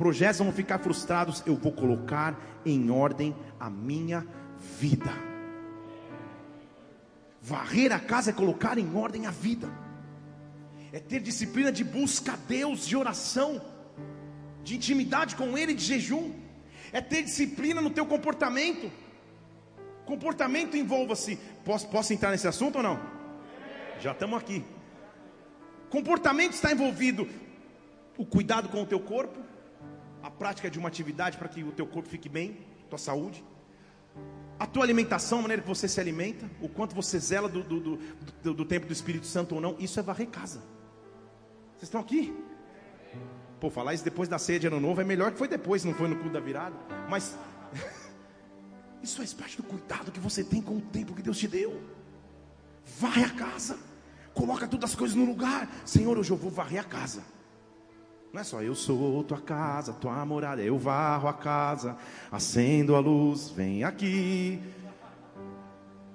projetos 0.00 0.38
vão 0.38 0.50
ficar 0.50 0.78
frustrados, 0.78 1.42
eu 1.44 1.54
vou 1.54 1.72
colocar 1.72 2.34
em 2.64 2.90
ordem 2.90 3.36
a 3.60 3.68
minha 3.68 4.26
vida. 4.78 5.12
Varrer 7.42 7.92
a 7.92 8.00
casa 8.00 8.30
é 8.30 8.32
colocar 8.32 8.78
em 8.78 8.96
ordem 8.96 9.26
a 9.26 9.30
vida, 9.30 9.68
é 10.90 10.98
ter 10.98 11.20
disciplina 11.20 11.70
de 11.70 11.84
busca 11.84 12.32
a 12.32 12.36
Deus, 12.36 12.86
de 12.86 12.96
oração, 12.96 13.60
de 14.62 14.76
intimidade 14.76 15.36
com 15.36 15.56
Ele, 15.56 15.74
de 15.74 15.84
jejum, 15.84 16.32
é 16.92 17.00
ter 17.00 17.22
disciplina 17.22 17.80
no 17.80 17.90
teu 17.90 18.06
comportamento. 18.06 18.90
Comportamento 20.04 20.76
envolva-se. 20.76 21.36
Posso, 21.64 21.88
posso 21.88 22.12
entrar 22.12 22.30
nesse 22.30 22.48
assunto 22.48 22.76
ou 22.76 22.82
não? 22.82 23.00
Já 24.00 24.12
estamos 24.12 24.38
aqui. 24.38 24.64
Comportamento 25.88 26.52
está 26.52 26.72
envolvido 26.72 27.28
o 28.16 28.24
cuidado 28.24 28.68
com 28.68 28.82
o 28.82 28.86
teu 28.86 29.00
corpo, 29.00 29.38
a 30.22 30.30
prática 30.30 30.70
de 30.70 30.78
uma 30.78 30.88
atividade 30.88 31.38
para 31.38 31.48
que 31.48 31.62
o 31.64 31.72
teu 31.72 31.86
corpo 31.86 32.08
fique 32.08 32.28
bem, 32.28 32.58
tua 32.88 32.98
saúde, 32.98 33.42
a 34.58 34.66
tua 34.66 34.84
alimentação, 34.84 35.38
a 35.38 35.42
maneira 35.42 35.62
que 35.62 35.68
você 35.68 35.88
se 35.88 36.00
alimenta, 36.00 36.48
o 36.60 36.68
quanto 36.68 36.94
você 36.94 37.18
zela 37.18 37.48
do, 37.48 37.62
do, 37.62 37.80
do, 37.80 37.96
do, 38.42 38.54
do 38.54 38.64
tempo 38.64 38.86
do 38.86 38.92
Espírito 38.92 39.26
Santo 39.26 39.54
ou 39.54 39.60
não, 39.60 39.74
isso 39.78 39.98
é 39.98 40.02
varrer 40.02 40.28
casa. 40.28 40.60
Vocês 41.72 41.84
estão 41.84 42.00
aqui? 42.00 42.34
Pô, 43.60 43.68
falar 43.68 43.92
isso 43.92 44.02
depois 44.02 44.26
da 44.26 44.38
ceia 44.38 44.58
de 44.58 44.66
ano 44.66 44.80
novo 44.80 45.02
é 45.02 45.04
melhor 45.04 45.30
que 45.30 45.38
foi 45.38 45.46
depois, 45.46 45.84
não 45.84 45.92
foi 45.92 46.08
no 46.08 46.16
culto 46.16 46.32
da 46.32 46.40
virada. 46.40 46.74
Mas 47.10 47.36
isso 49.02 49.18
faz 49.18 49.34
parte 49.34 49.58
do 49.58 49.62
cuidado 49.62 50.10
que 50.10 50.18
você 50.18 50.42
tem 50.42 50.62
com 50.62 50.78
o 50.78 50.80
tempo 50.80 51.14
que 51.14 51.22
Deus 51.22 51.36
te 51.36 51.46
deu. 51.46 51.78
Vai 52.98 53.22
a 53.22 53.28
casa, 53.28 53.78
coloca 54.32 54.66
todas 54.66 54.90
as 54.90 54.96
coisas 54.96 55.14
no 55.14 55.26
lugar. 55.26 55.68
Senhor, 55.84 56.16
hoje 56.16 56.30
eu 56.30 56.38
vou 56.38 56.50
varrer 56.50 56.80
a 56.80 56.84
casa. 56.84 57.22
Não 58.32 58.40
é 58.40 58.44
só 58.44 58.62
eu 58.62 58.74
sou 58.74 59.22
tua 59.24 59.40
casa, 59.40 59.92
tua 59.92 60.24
morada, 60.24 60.62
eu 60.62 60.78
varro 60.78 61.28
a 61.28 61.32
casa, 61.34 61.98
acendo 62.32 62.94
a 62.94 63.00
luz, 63.00 63.50
vem 63.50 63.84
aqui, 63.84 64.62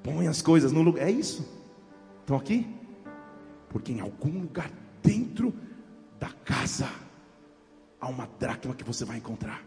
põe 0.01 0.27
as 0.27 0.41
coisas 0.41 0.71
no 0.71 0.81
lugar. 0.81 1.05
É 1.05 1.11
isso. 1.11 1.47
Estão 2.21 2.37
aqui? 2.37 2.65
Porque 3.69 3.91
em 3.91 3.99
algum 3.99 4.39
lugar 4.39 4.71
dentro 5.03 5.53
da 6.17 6.29
casa 6.43 7.04
uma 8.07 8.27
dracma 8.39 8.73
que 8.73 8.83
você 8.83 9.05
vai 9.05 9.17
encontrar. 9.17 9.63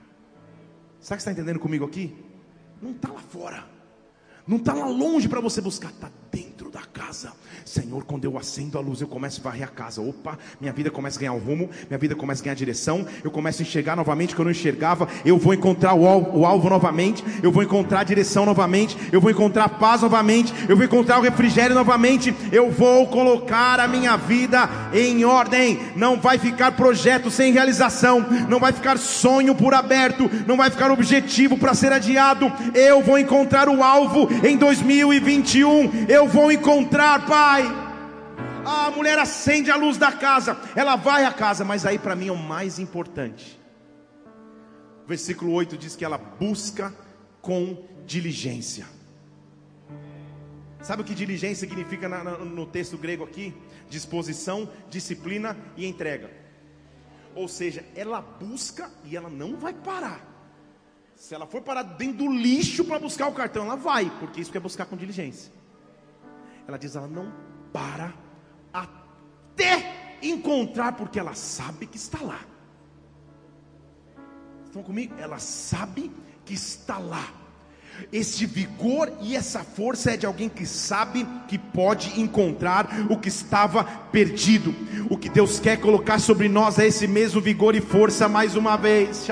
O 1.01 1.07
que 1.07 1.15
está 1.15 1.33
entendendo 1.33 1.59
comigo 1.59 1.85
aqui? 1.85 2.17
Não 2.81 2.93
está 2.93 3.11
lá 3.11 3.21
fora, 3.21 3.65
não 4.47 4.57
está 4.57 4.73
lá 4.73 4.87
longe 4.87 5.29
para 5.29 5.41
você 5.41 5.61
buscar, 5.61 5.91
está 5.91 6.11
dentro 6.31 6.71
da 6.71 6.81
casa. 6.81 7.33
Senhor, 7.65 8.05
quando 8.05 8.25
eu 8.25 8.39
acendo 8.39 8.79
a 8.79 8.81
luz, 8.81 9.01
eu 9.01 9.07
começo 9.07 9.41
a 9.41 9.45
varrer 9.45 9.65
a 9.65 9.71
casa. 9.71 10.01
Opa, 10.01 10.39
minha 10.61 10.73
vida 10.73 10.91
começa 10.91 11.19
a 11.19 11.21
ganhar 11.21 11.33
o 11.35 11.39
rumo, 11.39 11.69
minha 11.89 11.99
vida 11.99 12.15
começa 12.15 12.43
a 12.43 12.45
ganhar 12.45 12.55
direção. 12.55 13.07
Eu 13.23 13.31
começo 13.31 13.61
a 13.61 13.65
enxergar 13.65 13.95
novamente 13.95 14.35
que 14.35 14.41
eu 14.41 14.45
não 14.45 14.51
enxergava. 14.51 15.07
Eu 15.25 15.37
vou 15.37 15.53
encontrar 15.53 15.95
o 15.95 16.07
alvo, 16.07 16.39
o 16.39 16.47
alvo 16.47 16.71
novamente. 16.71 17.23
Eu 17.43 17.53
vou 17.53 17.63
encontrar 17.63 18.01
a 18.01 18.05
direção 18.05 18.47
novamente. 18.47 18.97
Eu 19.13 19.21
vou 19.21 19.31
encontrar 19.31 19.65
a 19.65 19.69
paz 19.69 20.03
novamente. 20.03 20.53
Eu 20.69 20.77
vou 20.77 20.85
encontrar 20.85 21.19
o 21.19 21.23
refrigério 21.23 21.75
novamente. 21.75 22.35
Eu 22.51 22.71
vou 22.71 23.07
colocar 23.09 23.81
a 23.81 23.89
minha 23.89 24.17
vida 24.17 24.69
em 24.93 25.25
ordem. 25.25 25.79
Não 25.95 26.19
vai 26.19 26.39
ficar 26.39 26.73
projeto 26.73 27.31
sem 27.31 27.53
realização. 27.53 28.25
Não 28.49 28.59
vai 28.59 28.73
ficar 28.73 28.99
sonho 28.99 29.55
por 29.55 29.75
aberto. 29.75 30.31
Não 30.47 30.57
vai 30.57 30.71
ficar 30.71 30.91
objetivo 30.91 31.59
para 31.59 31.75
ser 31.75 31.93
adiado. 31.93 32.51
Eu 32.75 33.03
vou 33.03 33.19
encontrar 33.19 33.69
o 33.69 33.83
alvo 33.83 34.29
em 34.43 34.57
2021. 34.57 36.07
Eu 36.09 36.18
vou 36.27 36.51
encontrar, 36.51 37.27
Pai 37.27 37.89
a 38.69 38.91
mulher 38.91 39.19
acende 39.19 39.71
a 39.71 39.77
luz 39.77 39.97
da 39.97 40.13
casa, 40.13 40.59
ela 40.77 40.97
vai 40.97 41.25
à 41.25 41.33
casa, 41.33 41.65
mas 41.65 41.87
aí 41.87 41.99
para 41.99 42.15
mim 42.15 42.29
é 42.29 42.33
o 42.33 42.37
mais 42.37 42.79
importante. 42.79 43.59
Versículo 45.07 45.53
8 45.53 45.79
diz 45.79 45.97
que 45.97 46.05
ela 46.05 46.19
busca 46.19 46.95
com 47.41 47.85
diligência. 48.07 48.87
Sabe 50.83 51.03
o 51.03 51.05
que 51.05 51.15
diligência 51.15 51.67
significa 51.67 52.09
no 52.09 52.67
texto 52.67 52.97
grego 52.97 53.25
aqui? 53.25 53.55
Disposição, 53.89 54.71
disciplina 54.91 55.57
e 55.77 55.87
entrega. 55.87 56.31
Ou 57.35 57.49
seja, 57.49 57.85
ela 57.97 58.21
busca 58.21 58.91
e 59.05 59.17
ela 59.17 59.31
não 59.31 59.57
vai 59.57 59.73
parar. 59.73 60.27
Se 61.17 61.35
ela 61.35 61.47
for 61.47 61.63
parar 61.63 61.83
dentro 61.83 62.19
do 62.19 62.33
lixo 62.33 62.85
para 62.85 62.99
buscar 62.99 63.29
o 63.29 63.33
cartão, 63.33 63.65
ela 63.65 63.77
vai, 63.77 64.11
porque 64.21 64.41
isso 64.41 64.53
quer 64.53 64.61
buscar 64.61 64.87
com 64.87 64.97
diligência. 64.97 65.58
Ela 66.69 66.79
diz: 66.79 66.95
ela 66.95 67.09
não 67.09 67.33
para 67.73 68.13
até 68.73 70.19
encontrar, 70.23 70.93
porque 70.93 71.19
ela 71.19 71.35
sabe 71.35 71.87
que 71.87 71.97
está 71.97 72.23
lá. 72.23 72.41
Estão 74.67 74.83
comigo? 74.83 75.15
Ela 75.19 75.39
sabe 75.39 76.13
que 76.45 76.53
está 76.53 76.99
lá. 76.99 77.33
Esse 78.13 78.47
vigor 78.47 79.13
e 79.21 79.37
essa 79.37 79.61
força 79.61 80.13
é 80.13 80.17
de 80.17 80.25
alguém 80.25 80.49
que 80.49 80.65
sabe 80.65 81.27
que 81.47 81.59
pode 81.59 82.21
encontrar 82.21 82.89
o 83.11 83.17
que 83.17 83.29
estava 83.29 83.85
perdido. 83.85 84.75
O 85.11 85.17
que 85.17 85.29
Deus 85.29 85.61
quer 85.61 85.79
colocar 85.79 86.19
sobre 86.19 86.49
nós 86.49 86.79
é 86.79 86.87
esse 86.87 87.07
mesmo 87.07 87.41
vigor 87.41 87.75
e 87.75 87.81
força 87.81 88.29
mais 88.29 88.57
uma 88.57 88.77
vez. 88.77 89.25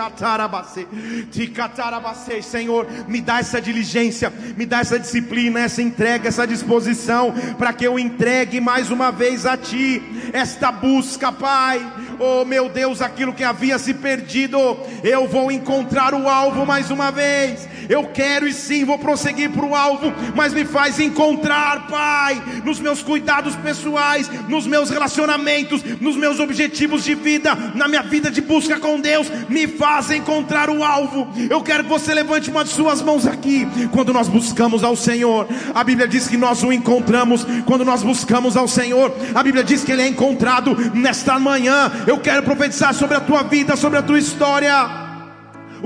Senhor, 2.43 2.87
me 3.09 3.21
dá 3.21 3.39
essa 3.39 3.61
diligência, 3.61 4.33
me 4.57 4.67
dá 4.67 4.81
essa 4.81 4.99
disciplina, 4.99 5.61
essa 5.61 5.81
entrega, 5.81 6.29
essa 6.29 6.47
disposição, 6.47 7.33
para 7.59 7.73
que 7.73 7.87
eu 7.87 7.99
entregue 7.99 8.61
mais 8.61 8.91
uma 8.91 9.11
vez 9.11 9.47
a 9.47 9.57
Ti 9.57 10.03
esta 10.33 10.71
busca, 10.71 11.33
Pai. 11.33 11.81
Oh 12.19 12.45
meu 12.45 12.69
Deus, 12.69 13.01
aquilo 13.03 13.33
que 13.33 13.45
havia 13.45 13.79
se 13.79 13.95
perdido, 13.95 14.59
eu 15.03 15.27
vou 15.27 15.51
encontrar 15.51 16.15
o 16.15 16.29
alvo 16.29 16.65
mais 16.65 16.91
uma 16.91 17.11
vez. 17.11 17.69
Eu 17.89 18.05
quero 18.05 18.51
sim, 18.53 18.85
vou 18.85 18.99
prosseguir 18.99 19.51
para 19.51 19.65
o 19.65 19.75
alvo, 19.75 20.13
mas 20.35 20.53
me 20.53 20.65
faz 20.65 20.99
encontrar, 20.99 21.87
Pai, 21.87 22.43
nos 22.65 22.81
meus 22.81 23.03
cuidados 23.03 23.55
pessoais, 23.57 24.29
nos 24.49 24.67
meus 24.67 24.91
relacionamentos, 24.91 25.83
nos 26.01 26.17
meus 26.17 26.41
objetivos 26.41 27.05
de 27.05 27.15
vida, 27.15 27.55
na 27.75 27.89
minha 27.89 28.03
vida 28.03 28.31
de 28.31 28.41
busca 28.41 28.79
com 28.79 29.01
Deus, 29.01 29.31
me 29.49 29.67
faz 29.67 30.11
encontrar 30.11 30.71
o 30.71 30.83
alvo. 30.83 31.29
Eu 31.49 31.63
quero 31.63 31.85
que 31.85 31.91
você 31.91 32.15
levante 32.15 32.51
uma 32.51 32.65
de 32.65 32.71
suas 32.71 33.03
mãos 33.03 33.27
aqui. 33.27 33.67
Quando 33.93 34.13
nós 34.13 34.29
buscamos 34.29 34.83
ao 34.83 34.97
Senhor, 34.97 35.47
a 35.75 35.85
Bíblia 35.85 36.09
diz 36.09 36.29
que 36.29 36.37
nós 36.37 36.63
o 36.63 36.73
encontramos. 36.73 37.47
Quando 37.65 37.85
nós 37.85 38.03
buscamos 38.03 38.57
ao 38.57 38.69
Senhor, 38.69 39.15
a 39.35 39.43
Bíblia 39.43 39.65
diz 39.65 39.85
que 39.85 39.93
ele 39.93 40.03
é 40.03 40.09
encontrado 40.09 40.77
nesta 40.95 41.39
manhã. 41.39 41.91
Eu 42.07 42.19
quero 42.19 42.43
profetizar 42.43 42.95
sobre 42.95 43.17
a 43.17 43.21
tua 43.21 43.43
vida, 43.43 43.77
sobre 43.77 43.99
a 43.99 44.03
tua 44.03 44.19
história. 44.19 45.06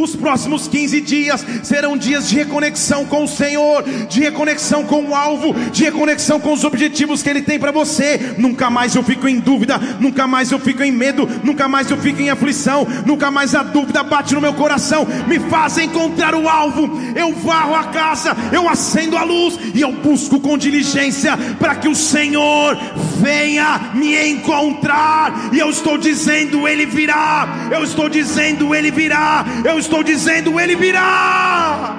Os 0.00 0.16
próximos 0.16 0.66
15 0.66 0.98
dias 1.02 1.44
serão 1.62 1.94
dias 1.94 2.26
de 2.26 2.34
reconexão 2.34 3.04
com 3.04 3.24
o 3.24 3.28
Senhor, 3.28 3.84
de 4.08 4.20
reconexão 4.20 4.82
com 4.82 5.04
o 5.04 5.14
alvo, 5.14 5.52
de 5.70 5.84
reconexão 5.84 6.40
com 6.40 6.54
os 6.54 6.64
objetivos 6.64 7.22
que 7.22 7.28
Ele 7.28 7.42
tem 7.42 7.58
para 7.58 7.70
você. 7.70 8.34
Nunca 8.38 8.70
mais 8.70 8.94
eu 8.94 9.02
fico 9.02 9.28
em 9.28 9.38
dúvida, 9.38 9.78
nunca 10.00 10.26
mais 10.26 10.50
eu 10.50 10.58
fico 10.58 10.82
em 10.82 10.90
medo, 10.90 11.28
nunca 11.44 11.68
mais 11.68 11.90
eu 11.90 11.98
fico 11.98 12.22
em 12.22 12.30
aflição, 12.30 12.86
nunca 13.04 13.30
mais 13.30 13.54
a 13.54 13.62
dúvida 13.62 14.02
bate 14.02 14.34
no 14.34 14.40
meu 14.40 14.54
coração, 14.54 15.06
me 15.28 15.38
faz 15.38 15.76
encontrar 15.76 16.34
o 16.34 16.48
alvo. 16.48 16.98
Eu 17.14 17.34
varro 17.34 17.74
a 17.74 17.84
casa, 17.84 18.34
eu 18.54 18.66
acendo 18.70 19.18
a 19.18 19.22
luz 19.22 19.58
e 19.74 19.82
eu 19.82 19.92
busco 19.92 20.40
com 20.40 20.56
diligência 20.56 21.36
para 21.58 21.74
que 21.74 21.88
o 21.88 21.94
Senhor 21.94 22.74
venha 23.20 23.92
me 23.94 24.16
encontrar. 24.30 25.50
E 25.52 25.58
eu 25.58 25.70
estou 25.70 25.98
dizendo, 25.98 26.66
Ele 26.66 26.86
virá. 26.86 27.48
Eu 27.70 27.84
estou 27.84 28.08
dizendo, 28.08 28.74
Ele 28.74 28.90
virá. 28.90 29.44
Eu 29.64 29.78
estou 29.78 30.02
dizendo, 30.02 30.58
ele 30.58 30.74
virá. 30.74 31.96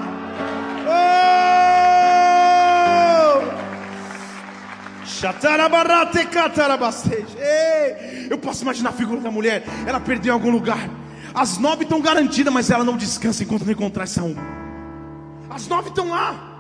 Eu 8.30 8.38
posso 8.38 8.64
imaginar 8.64 8.90
a 8.90 8.94
figura 8.94 9.22
da 9.22 9.30
mulher. 9.30 9.64
Ela 9.86 10.00
perdeu 10.00 10.32
em 10.32 10.34
algum 10.34 10.50
lugar. 10.50 10.90
As 11.34 11.58
nove 11.58 11.84
estão 11.84 12.02
garantidas, 12.02 12.52
mas 12.52 12.70
ela 12.72 12.84
não 12.84 12.98
descansa 12.98 13.44
enquanto 13.44 13.64
não 13.64 13.72
encontrar 13.72 14.04
essa 14.04 14.24
uma. 14.24 14.42
As 15.50 15.68
nove 15.68 15.90
estão 15.90 16.10
lá. 16.10 16.51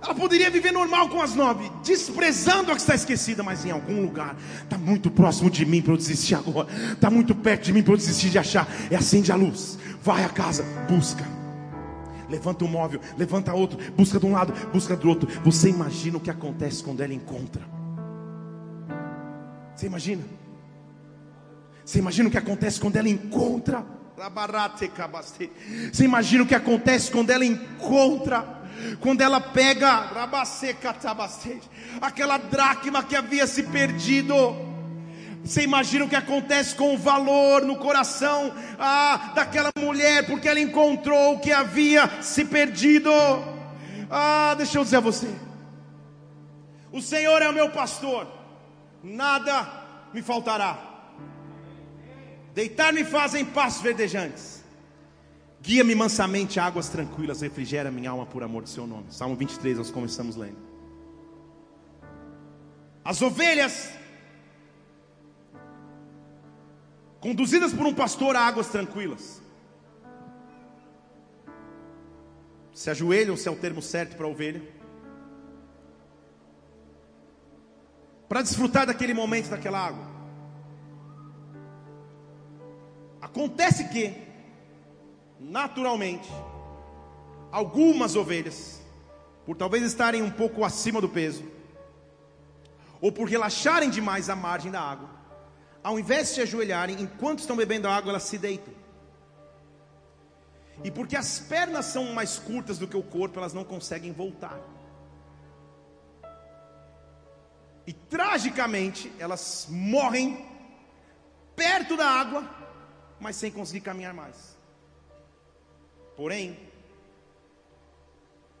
Ela 0.00 0.14
poderia 0.14 0.48
viver 0.48 0.72
normal 0.72 1.08
com 1.08 1.20
as 1.20 1.34
nove, 1.34 1.70
desprezando 1.82 2.70
a 2.70 2.74
que 2.74 2.80
está 2.80 2.94
esquecida, 2.94 3.42
mas 3.42 3.64
em 3.64 3.70
algum 3.70 4.00
lugar 4.00 4.36
está 4.62 4.78
muito 4.78 5.10
próximo 5.10 5.50
de 5.50 5.66
mim 5.66 5.82
para 5.82 5.92
eu 5.92 5.96
desistir 5.96 6.36
agora. 6.36 6.68
Está 6.92 7.10
muito 7.10 7.34
perto 7.34 7.64
de 7.64 7.72
mim 7.72 7.82
para 7.82 7.94
eu 7.94 7.96
desistir 7.96 8.30
de 8.30 8.38
achar. 8.38 8.68
É 8.90 8.96
acende 8.96 9.32
a 9.32 9.34
luz, 9.34 9.78
vai 10.02 10.24
à 10.24 10.28
casa, 10.28 10.64
busca. 10.88 11.24
Levanta 12.28 12.64
um 12.64 12.68
móvel, 12.68 13.00
levanta 13.16 13.52
outro, 13.54 13.78
busca 13.94 14.20
de 14.20 14.26
um 14.26 14.32
lado, 14.32 14.52
busca 14.72 14.94
do 14.94 15.08
outro. 15.08 15.28
Você 15.44 15.68
imagina 15.68 16.18
o 16.18 16.20
que 16.20 16.30
acontece 16.30 16.84
quando 16.84 17.00
ela 17.00 17.12
encontra? 17.12 17.62
Você 19.74 19.86
imagina? 19.86 20.22
Você 21.84 21.98
imagina 21.98 22.28
o 22.28 22.30
que 22.30 22.38
acontece 22.38 22.78
quando 22.78 22.96
ela 22.96 23.08
encontra? 23.08 23.84
Você 25.92 26.04
imagina 26.04 26.42
o 26.42 26.46
que 26.46 26.54
acontece 26.54 27.10
quando 27.10 27.30
ela 27.30 27.44
encontra? 27.44 28.57
Quando 29.00 29.20
ela 29.20 29.40
pega 29.40 30.08
aquela 32.00 32.38
dracma 32.38 33.02
que 33.02 33.16
havia 33.16 33.46
se 33.46 33.62
perdido. 33.64 34.34
Você 35.44 35.62
imagina 35.62 36.04
o 36.04 36.08
que 36.08 36.16
acontece 36.16 36.74
com 36.74 36.94
o 36.94 36.98
valor 36.98 37.64
no 37.64 37.76
coração 37.76 38.52
ah, 38.78 39.32
daquela 39.34 39.70
mulher, 39.78 40.26
porque 40.26 40.48
ela 40.48 40.60
encontrou 40.60 41.34
o 41.34 41.40
que 41.40 41.52
havia 41.52 42.22
se 42.22 42.44
perdido. 42.44 43.10
Ah, 44.10 44.54
deixa 44.56 44.78
eu 44.78 44.84
dizer 44.84 44.96
a 44.96 45.00
você: 45.00 45.28
o 46.92 47.00
Senhor 47.00 47.40
é 47.40 47.48
o 47.48 47.52
meu 47.52 47.70
pastor, 47.70 48.26
nada 49.02 49.66
me 50.12 50.22
faltará. 50.22 50.78
Deitar-me 52.54 53.04
fazem 53.04 53.44
passos 53.44 53.80
verdejantes 53.80 54.57
Guia-me 55.60 55.94
mansamente 55.94 56.60
a 56.60 56.64
águas 56.64 56.88
tranquilas, 56.88 57.40
refrigera 57.40 57.90
minha 57.90 58.10
alma 58.10 58.26
por 58.26 58.42
amor 58.42 58.62
do 58.62 58.68
seu 58.68 58.86
nome. 58.86 59.06
Salmo 59.10 59.34
23, 59.34 59.78
nós 59.78 59.90
começamos 59.90 60.36
lendo. 60.36 60.56
As 63.04 63.20
ovelhas, 63.22 63.90
conduzidas 67.20 67.72
por 67.72 67.86
um 67.86 67.94
pastor 67.94 68.36
a 68.36 68.40
águas 68.40 68.68
tranquilas, 68.68 69.42
se 72.72 72.90
ajoelham, 72.90 73.36
se 73.36 73.48
é 73.48 73.50
o 73.50 73.56
termo 73.56 73.82
certo 73.82 74.16
para 74.16 74.26
a 74.26 74.28
ovelha, 74.28 74.62
para 78.28 78.42
desfrutar 78.42 78.86
daquele 78.86 79.12
momento, 79.14 79.48
daquela 79.48 79.84
água. 79.84 80.06
Acontece 83.20 83.88
que, 83.88 84.27
naturalmente, 85.38 86.28
algumas 87.50 88.16
ovelhas, 88.16 88.80
por 89.46 89.56
talvez 89.56 89.82
estarem 89.84 90.22
um 90.22 90.30
pouco 90.30 90.64
acima 90.64 91.00
do 91.00 91.08
peso, 91.08 91.44
ou 93.00 93.12
por 93.12 93.28
relaxarem 93.28 93.90
demais 93.90 94.28
à 94.28 94.36
margem 94.36 94.70
da 94.70 94.80
água, 94.80 95.08
ao 95.82 95.98
invés 95.98 96.28
de 96.28 96.34
se 96.34 96.40
ajoelharem, 96.42 97.00
enquanto 97.00 97.38
estão 97.38 97.56
bebendo 97.56 97.88
a 97.88 97.94
água, 97.94 98.10
elas 98.10 98.24
se 98.24 98.36
deitam. 98.36 98.74
E 100.84 100.90
porque 100.90 101.16
as 101.16 101.38
pernas 101.38 101.86
são 101.86 102.12
mais 102.12 102.38
curtas 102.38 102.78
do 102.78 102.86
que 102.86 102.96
o 102.96 103.02
corpo, 103.02 103.38
elas 103.38 103.54
não 103.54 103.64
conseguem 103.64 104.12
voltar. 104.12 104.60
E 107.86 107.92
tragicamente, 107.92 109.10
elas 109.18 109.66
morrem 109.70 110.46
perto 111.56 111.96
da 111.96 112.06
água, 112.06 112.44
mas 113.18 113.36
sem 113.36 113.50
conseguir 113.50 113.80
caminhar 113.80 114.12
mais. 114.12 114.57
Porém, 116.18 116.58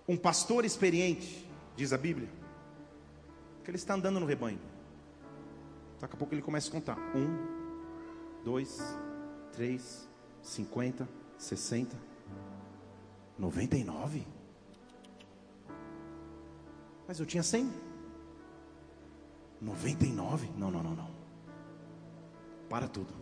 um 0.06 0.16
pastor 0.16 0.64
experiente, 0.64 1.44
diz 1.74 1.92
a 1.92 1.98
Bíblia, 1.98 2.28
que 3.64 3.70
ele 3.72 3.76
está 3.76 3.94
andando 3.94 4.20
no 4.20 4.26
rebanho. 4.26 4.60
Daqui 5.98 6.14
a 6.14 6.16
pouco 6.16 6.32
ele 6.32 6.40
começa 6.40 6.68
a 6.68 6.70
contar: 6.70 6.96
um, 7.16 8.44
dois, 8.44 8.80
três, 9.50 10.08
cinquenta, 10.40 11.08
sessenta, 11.36 11.96
noventa 13.36 13.76
e 13.76 13.82
nove. 13.82 14.24
Mas 17.08 17.18
eu 17.18 17.26
tinha 17.26 17.42
cem. 17.42 17.68
Noventa 19.60 20.06
e 20.06 20.12
nove? 20.12 20.48
Não, 20.56 20.70
não, 20.70 20.80
não, 20.80 20.94
não. 20.94 21.10
Para 22.68 22.86
tudo. 22.86 23.12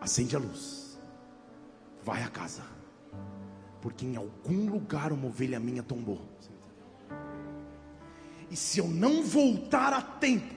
Acende 0.00 0.34
a 0.34 0.40
luz 0.40 0.91
vai 2.04 2.22
a 2.22 2.28
casa, 2.28 2.62
porque 3.80 4.04
em 4.04 4.16
algum 4.16 4.68
lugar 4.70 5.12
uma 5.12 5.26
ovelha 5.26 5.60
minha 5.60 5.82
tombou. 5.82 6.20
E 8.50 8.56
se 8.56 8.78
eu 8.78 8.88
não 8.88 9.22
voltar 9.22 9.92
a 9.92 10.02
tempo, 10.02 10.54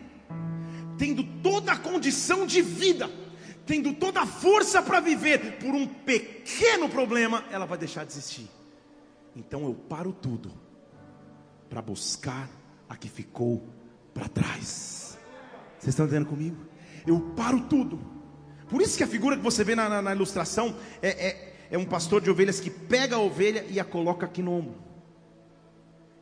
tendo 0.97 1.23
toda 1.41 1.71
a 1.71 1.77
condição 1.77 2.45
de 2.45 2.61
vida, 2.61 3.09
tendo 3.65 3.93
toda 3.93 4.21
a 4.21 4.25
força 4.25 4.81
para 4.81 4.99
viver, 4.99 5.57
por 5.59 5.73
um 5.73 5.87
pequeno 5.87 6.89
problema, 6.89 7.43
ela 7.51 7.65
vai 7.65 7.77
deixar 7.77 8.05
de 8.05 8.11
existir. 8.11 8.49
Então 9.35 9.63
eu 9.65 9.73
paro 9.73 10.13
tudo 10.13 10.51
para 11.69 11.81
buscar 11.81 12.49
a 12.87 12.95
que 12.95 13.09
ficou 13.09 13.67
para 14.13 14.27
trás. 14.27 15.17
Vocês 15.77 15.89
estão 15.89 16.05
entendendo 16.05 16.27
comigo? 16.27 16.57
Eu 17.05 17.19
paro 17.35 17.61
tudo 17.61 18.14
por 18.69 18.81
isso 18.81 18.97
que 18.97 19.03
a 19.03 19.07
figura 19.07 19.37
que 19.37 19.43
você 19.43 19.63
vê 19.63 19.75
na, 19.75 19.87
na, 19.87 20.01
na 20.01 20.15
ilustração 20.15 20.75
é, 21.01 21.09
é, 21.09 21.53
é, 21.71 21.77
um 21.77 21.85
pastor 21.85 22.21
de 22.21 22.29
ovelhas 22.29 22.59
que 22.59 22.69
pega 22.69 23.15
a 23.15 23.19
ovelha 23.19 23.65
e 23.69 23.79
a 23.79 23.83
coloca 23.83 24.25
aqui 24.25 24.41
no 24.41 24.51
ombro. 24.51 24.75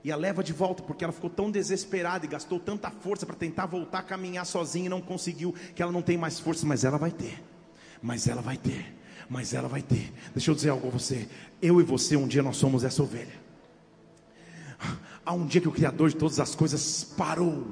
E 0.04 0.12
a 0.12 0.18
leva 0.18 0.44
de 0.44 0.52
volta, 0.52 0.84
porque 0.84 1.04
ela 1.04 1.14
ficou 1.14 1.30
tão 1.30 1.50
desesperada 1.50 2.26
e 2.26 2.28
gastou 2.28 2.60
tanta 2.60 2.92
força 2.92 3.26
para 3.26 3.36
tentar 3.36 3.66
voltar 3.66 4.00
a 4.00 4.04
caminhar 4.04 4.46
sozinha 4.46 4.88
e 4.88 4.90
não 4.90 5.02
conseguiu, 5.02 5.56
que 5.74 5.82
ela 5.82 5.92
não 5.92 6.02
tem 6.02 6.18
mais 6.18 6.40
força, 6.40 6.66
mas 6.66 6.84
ela 6.84 6.98
vai 6.98 7.12
ter. 7.12 7.42
Mas 8.02 8.28
ela 8.28 8.42
vai 8.42 8.58
ter. 8.58 8.94
Mas 9.30 9.54
ela 9.54 9.70
vai 9.70 9.82
ter. 9.82 10.12
Deixa 10.36 10.52
eu 10.52 10.56
dizer 10.56 10.70
algo 10.70 10.90
a 10.90 10.92
você. 10.92 11.30
Eu 11.62 11.80
e 11.80 11.84
você, 11.84 12.18
um 12.18 12.28
dia 12.28 12.44
nós 12.44 12.58
somos 12.58 12.84
essa 12.84 13.02
ovelha. 13.02 13.42
Há 15.26 15.32
um 15.32 15.46
dia 15.46 15.62
que 15.62 15.70
o 15.70 15.72
Criador 15.72 16.10
de 16.10 16.18
todas 16.18 16.38
as 16.42 16.54
coisas 16.54 17.06
parou 17.18 17.68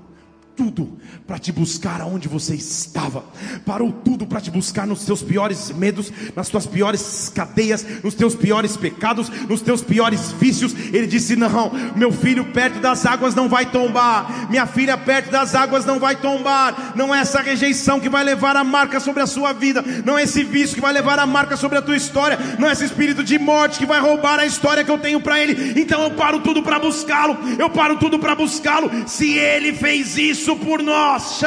tudo 0.55 0.97
para 1.25 1.37
te 1.39 1.51
buscar 1.51 2.01
aonde 2.01 2.27
você 2.27 2.55
estava, 2.55 3.23
parou 3.65 3.91
tudo 3.91 4.25
para 4.25 4.41
te 4.41 4.51
buscar 4.51 4.85
nos 4.85 5.05
teus 5.05 5.21
piores 5.21 5.71
medos, 5.71 6.11
nas 6.35 6.49
tuas 6.49 6.65
piores 6.65 7.31
cadeias, 7.33 7.85
nos 8.03 8.15
teus 8.15 8.35
piores 8.35 8.77
pecados, 8.77 9.29
nos 9.47 9.61
teus 9.61 9.81
piores 9.81 10.31
vícios. 10.33 10.73
Ele 10.93 11.07
disse: 11.07 11.35
Não, 11.35 11.71
meu 11.95 12.11
filho 12.11 12.45
perto 12.51 12.70
das 12.81 13.05
águas 13.05 13.35
não 13.35 13.47
vai 13.47 13.65
tombar, 13.65 14.49
minha 14.49 14.65
filha 14.65 14.97
perto 14.97 15.31
das 15.31 15.55
águas 15.55 15.85
não 15.85 15.99
vai 15.99 16.15
tombar. 16.15 16.91
Não 16.95 17.13
é 17.13 17.19
essa 17.19 17.41
rejeição 17.41 17.99
que 17.99 18.09
vai 18.09 18.23
levar 18.23 18.55
a 18.55 18.63
marca 18.63 18.99
sobre 18.99 19.21
a 19.21 19.27
sua 19.27 19.53
vida, 19.53 19.83
não 20.05 20.17
é 20.17 20.23
esse 20.23 20.43
vício 20.43 20.75
que 20.75 20.81
vai 20.81 20.91
levar 20.91 21.19
a 21.19 21.25
marca 21.25 21.55
sobre 21.55 21.77
a 21.77 21.81
tua 21.81 21.95
história, 21.95 22.37
não 22.59 22.67
é 22.67 22.73
esse 22.73 22.85
espírito 22.85 23.23
de 23.23 23.37
morte 23.37 23.79
que 23.79 23.85
vai 23.85 23.99
roubar 23.99 24.39
a 24.39 24.45
história 24.45 24.83
que 24.83 24.91
eu 24.91 24.97
tenho 24.97 25.19
para 25.21 25.39
ele. 25.39 25.79
Então 25.79 26.01
eu 26.03 26.11
paro 26.11 26.39
tudo 26.39 26.63
para 26.63 26.79
buscá-lo, 26.79 27.37
eu 27.57 27.69
paro 27.69 27.97
tudo 27.97 28.19
para 28.19 28.35
buscá-lo. 28.35 28.91
Se 29.07 29.37
ele 29.37 29.73
fez 29.73 30.17
isso, 30.17 30.55
por 30.55 30.81
nós. 30.81 31.39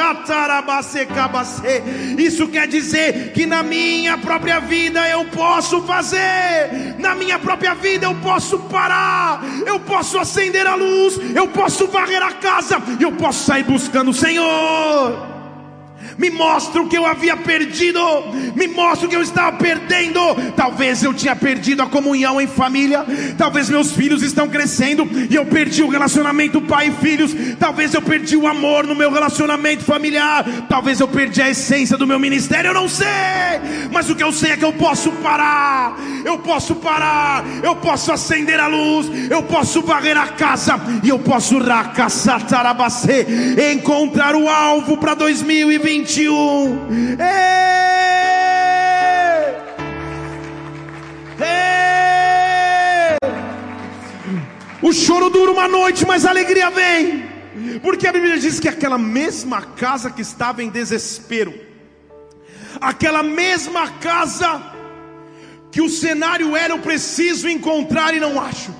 Isso 2.17 2.47
quer 2.47 2.67
dizer 2.67 3.31
que 3.33 3.45
na 3.45 3.63
minha 3.63 4.17
própria 4.17 4.59
vida 4.59 5.07
eu 5.09 5.25
posso 5.25 5.81
fazer, 5.83 6.95
na 6.99 7.15
minha 7.15 7.39
própria 7.39 7.73
vida 7.73 8.05
eu 8.05 8.15
posso 8.15 8.59
parar, 8.59 9.43
eu 9.65 9.79
posso 9.79 10.17
acender 10.17 10.65
a 10.67 10.75
luz, 10.75 11.17
eu 11.33 11.47
posso 11.47 11.87
varrer 11.87 12.21
a 12.21 12.33
casa, 12.33 12.81
eu 12.99 13.11
posso 13.13 13.45
sair 13.45 13.63
buscando 13.63 14.11
o 14.11 14.13
Senhor 14.13 15.34
me 16.17 16.29
mostra 16.29 16.81
o 16.81 16.87
que 16.87 16.97
eu 16.97 17.05
havia 17.05 17.35
perdido, 17.37 17.99
me 18.55 18.67
mostra 18.67 19.07
o 19.07 19.09
que 19.09 19.15
eu 19.15 19.21
estava 19.21 19.57
perdendo. 19.57 20.19
Talvez 20.55 21.03
eu 21.03 21.13
tinha 21.13 21.35
perdido 21.35 21.81
a 21.81 21.87
comunhão 21.87 22.39
em 22.39 22.47
família, 22.47 23.05
talvez 23.37 23.69
meus 23.69 23.91
filhos 23.91 24.21
estão 24.21 24.47
crescendo 24.47 25.07
e 25.29 25.35
eu 25.35 25.45
perdi 25.45 25.83
o 25.83 25.89
relacionamento 25.89 26.61
pai 26.61 26.87
e 26.87 27.05
filhos, 27.05 27.35
talvez 27.59 27.93
eu 27.93 28.01
perdi 28.01 28.37
o 28.37 28.47
amor 28.47 28.85
no 28.85 28.95
meu 28.95 29.11
relacionamento 29.11 29.83
familiar, 29.83 30.45
talvez 30.69 30.99
eu 30.99 31.07
perdi 31.07 31.41
a 31.41 31.49
essência 31.49 31.97
do 31.97 32.07
meu 32.07 32.19
ministério, 32.19 32.69
eu 32.69 32.73
não 32.73 32.87
sei, 32.87 33.07
mas 33.91 34.09
o 34.09 34.15
que 34.15 34.23
eu 34.23 34.31
sei 34.31 34.51
é 34.51 34.57
que 34.57 34.65
eu 34.65 34.73
posso 34.73 35.11
parar, 35.13 35.97
eu 36.23 36.37
posso 36.39 36.75
parar, 36.75 37.43
eu 37.63 37.75
posso 37.75 38.11
acender 38.11 38.59
a 38.59 38.67
luz, 38.67 39.09
eu 39.29 39.43
posso 39.43 39.81
varrer 39.81 40.17
a 40.17 40.27
casa. 40.27 40.79
E 41.03 41.09
eu 41.09 41.19
posso 41.19 41.55
encontrar 43.73 44.35
o 44.35 44.49
alvo 44.49 44.97
para 44.97 45.13
2020 45.13 46.04
21. 46.05 47.17
Ei! 47.19 47.25
Ei! 51.39 53.17
O 54.81 54.93
choro 54.93 55.31
dura 55.31 55.51
uma 55.51 55.67
noite, 55.67 56.05
mas 56.05 56.25
a 56.25 56.29
alegria 56.29 56.69
vem. 56.69 57.25
Porque 57.81 58.05
a 58.07 58.11
Bíblia 58.11 58.37
diz 58.37 58.59
que 58.59 58.69
aquela 58.69 58.99
mesma 58.99 59.63
casa 59.63 60.11
que 60.11 60.21
estava 60.21 60.61
em 60.61 60.69
desespero, 60.69 61.53
aquela 62.79 63.23
mesma 63.23 63.89
casa 63.93 64.61
que 65.71 65.81
o 65.81 65.89
cenário 65.89 66.55
era 66.55 66.73
eu 66.73 66.79
preciso 66.79 67.49
encontrar 67.49 68.13
e 68.13 68.19
não 68.19 68.39
acho. 68.39 68.71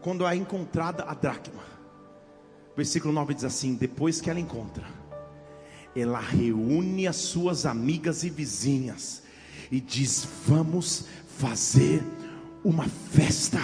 Quando 0.00 0.26
é 0.26 0.34
encontrada 0.34 1.04
a 1.04 1.14
dracma, 1.14 1.62
versículo 2.76 3.14
9 3.14 3.34
diz 3.34 3.44
assim: 3.44 3.74
depois 3.74 4.20
que 4.20 4.28
ela 4.28 4.40
encontra, 4.40 5.01
ela 5.94 6.20
reúne 6.20 7.06
as 7.06 7.16
suas 7.16 7.66
amigas 7.66 8.24
e 8.24 8.30
vizinhas 8.30 9.22
e 9.70 9.80
diz: 9.80 10.26
Vamos 10.46 11.06
fazer 11.38 12.02
uma 12.64 12.84
festa, 12.84 13.60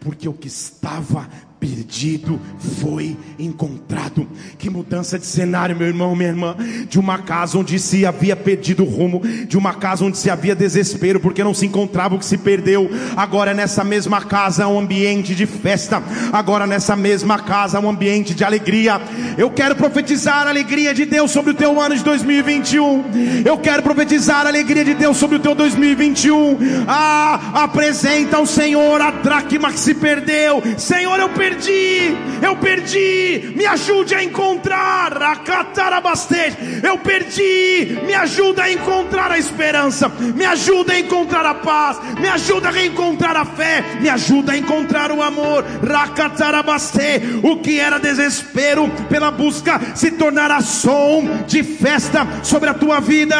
porque 0.00 0.28
o 0.28 0.32
que 0.32 0.48
estava 0.48 1.28
perdido 1.60 2.40
foi 2.80 3.16
encontrado. 3.38 4.26
Que 4.58 4.70
mudança 4.70 5.18
de 5.18 5.26
cenário, 5.26 5.76
meu 5.76 5.86
irmão, 5.86 6.14
minha 6.14 6.28
irmã. 6.28 6.56
De 6.88 6.98
uma 6.98 7.18
casa 7.18 7.58
onde 7.58 7.78
se 7.78 8.06
havia 8.06 8.36
perdido 8.36 8.84
o 8.84 8.88
rumo, 8.88 9.20
de 9.20 9.56
uma 9.58 9.74
casa 9.74 10.04
onde 10.04 10.16
se 10.16 10.30
havia 10.30 10.54
desespero 10.54 11.20
porque 11.20 11.44
não 11.44 11.54
se 11.54 11.66
encontrava 11.66 12.14
o 12.14 12.18
que 12.18 12.24
se 12.24 12.38
perdeu. 12.38 12.90
Agora 13.16 13.52
nessa 13.52 13.82
mesma 13.82 14.22
casa 14.22 14.68
um 14.68 14.78
ambiente 14.78 15.34
de 15.34 15.46
festa. 15.46 16.02
Agora 16.32 16.66
nessa 16.66 16.94
mesma 16.94 17.38
casa 17.38 17.80
um 17.80 17.88
ambiente 17.88 18.34
de 18.34 18.44
alegria. 18.44 19.00
Eu 19.36 19.50
quero 19.50 19.74
profetizar 19.76 20.46
a 20.46 20.50
alegria 20.50 20.94
de 20.94 21.04
Deus 21.04 21.30
sobre 21.30 21.50
o 21.52 21.54
teu 21.54 21.80
ano 21.80 21.96
de 21.96 22.04
2021. 22.04 23.04
Eu 23.44 23.58
quero 23.58 23.82
profetizar 23.82 24.46
a 24.46 24.48
alegria 24.48 24.84
de 24.84 24.94
Deus 24.94 25.16
sobre 25.16 25.36
o 25.36 25.40
teu 25.40 25.54
2021. 25.54 26.84
Ah, 26.86 27.62
apresenta 27.64 28.36
ao 28.36 28.46
Senhor 28.46 29.00
a 29.00 29.10
dracma 29.10 29.72
que 29.72 29.80
se 29.80 29.94
perdeu. 29.94 30.62
Senhor, 30.76 31.18
eu 31.18 31.28
perdi 31.30 31.47
perdi, 31.48 32.16
eu 32.42 32.56
perdi, 32.56 33.52
me 33.56 33.64
ajude 33.64 34.14
a 34.14 34.22
encontrar 34.22 35.22
a 35.22 35.36
catarabastej, 35.36 36.54
eu 36.82 36.98
perdi, 36.98 37.98
me 38.04 38.14
ajuda 38.14 38.64
a 38.64 38.72
encontrar 38.72 39.32
a 39.32 39.38
esperança, 39.38 40.08
me 40.08 40.44
ajuda 40.44 40.92
a 40.92 40.98
encontrar 40.98 41.46
a 41.46 41.54
paz, 41.54 41.98
me 42.20 42.28
ajuda 42.28 42.68
a 42.68 42.72
reencontrar 42.72 43.36
a 43.36 43.44
fé, 43.44 43.82
me 44.00 44.08
ajuda 44.08 44.52
a 44.52 44.58
encontrar 44.58 45.10
o 45.10 45.22
amor, 45.22 45.64
Rakatarabaste, 45.82 47.40
o 47.42 47.60
que 47.60 47.80
era 47.80 47.98
desespero 47.98 48.88
pela 49.08 49.30
busca 49.30 49.80
se 49.94 50.10
tornará 50.10 50.60
som 50.60 51.44
de 51.46 51.62
festa 51.62 52.26
sobre 52.42 52.68
a 52.68 52.74
tua 52.74 53.00
vida. 53.00 53.36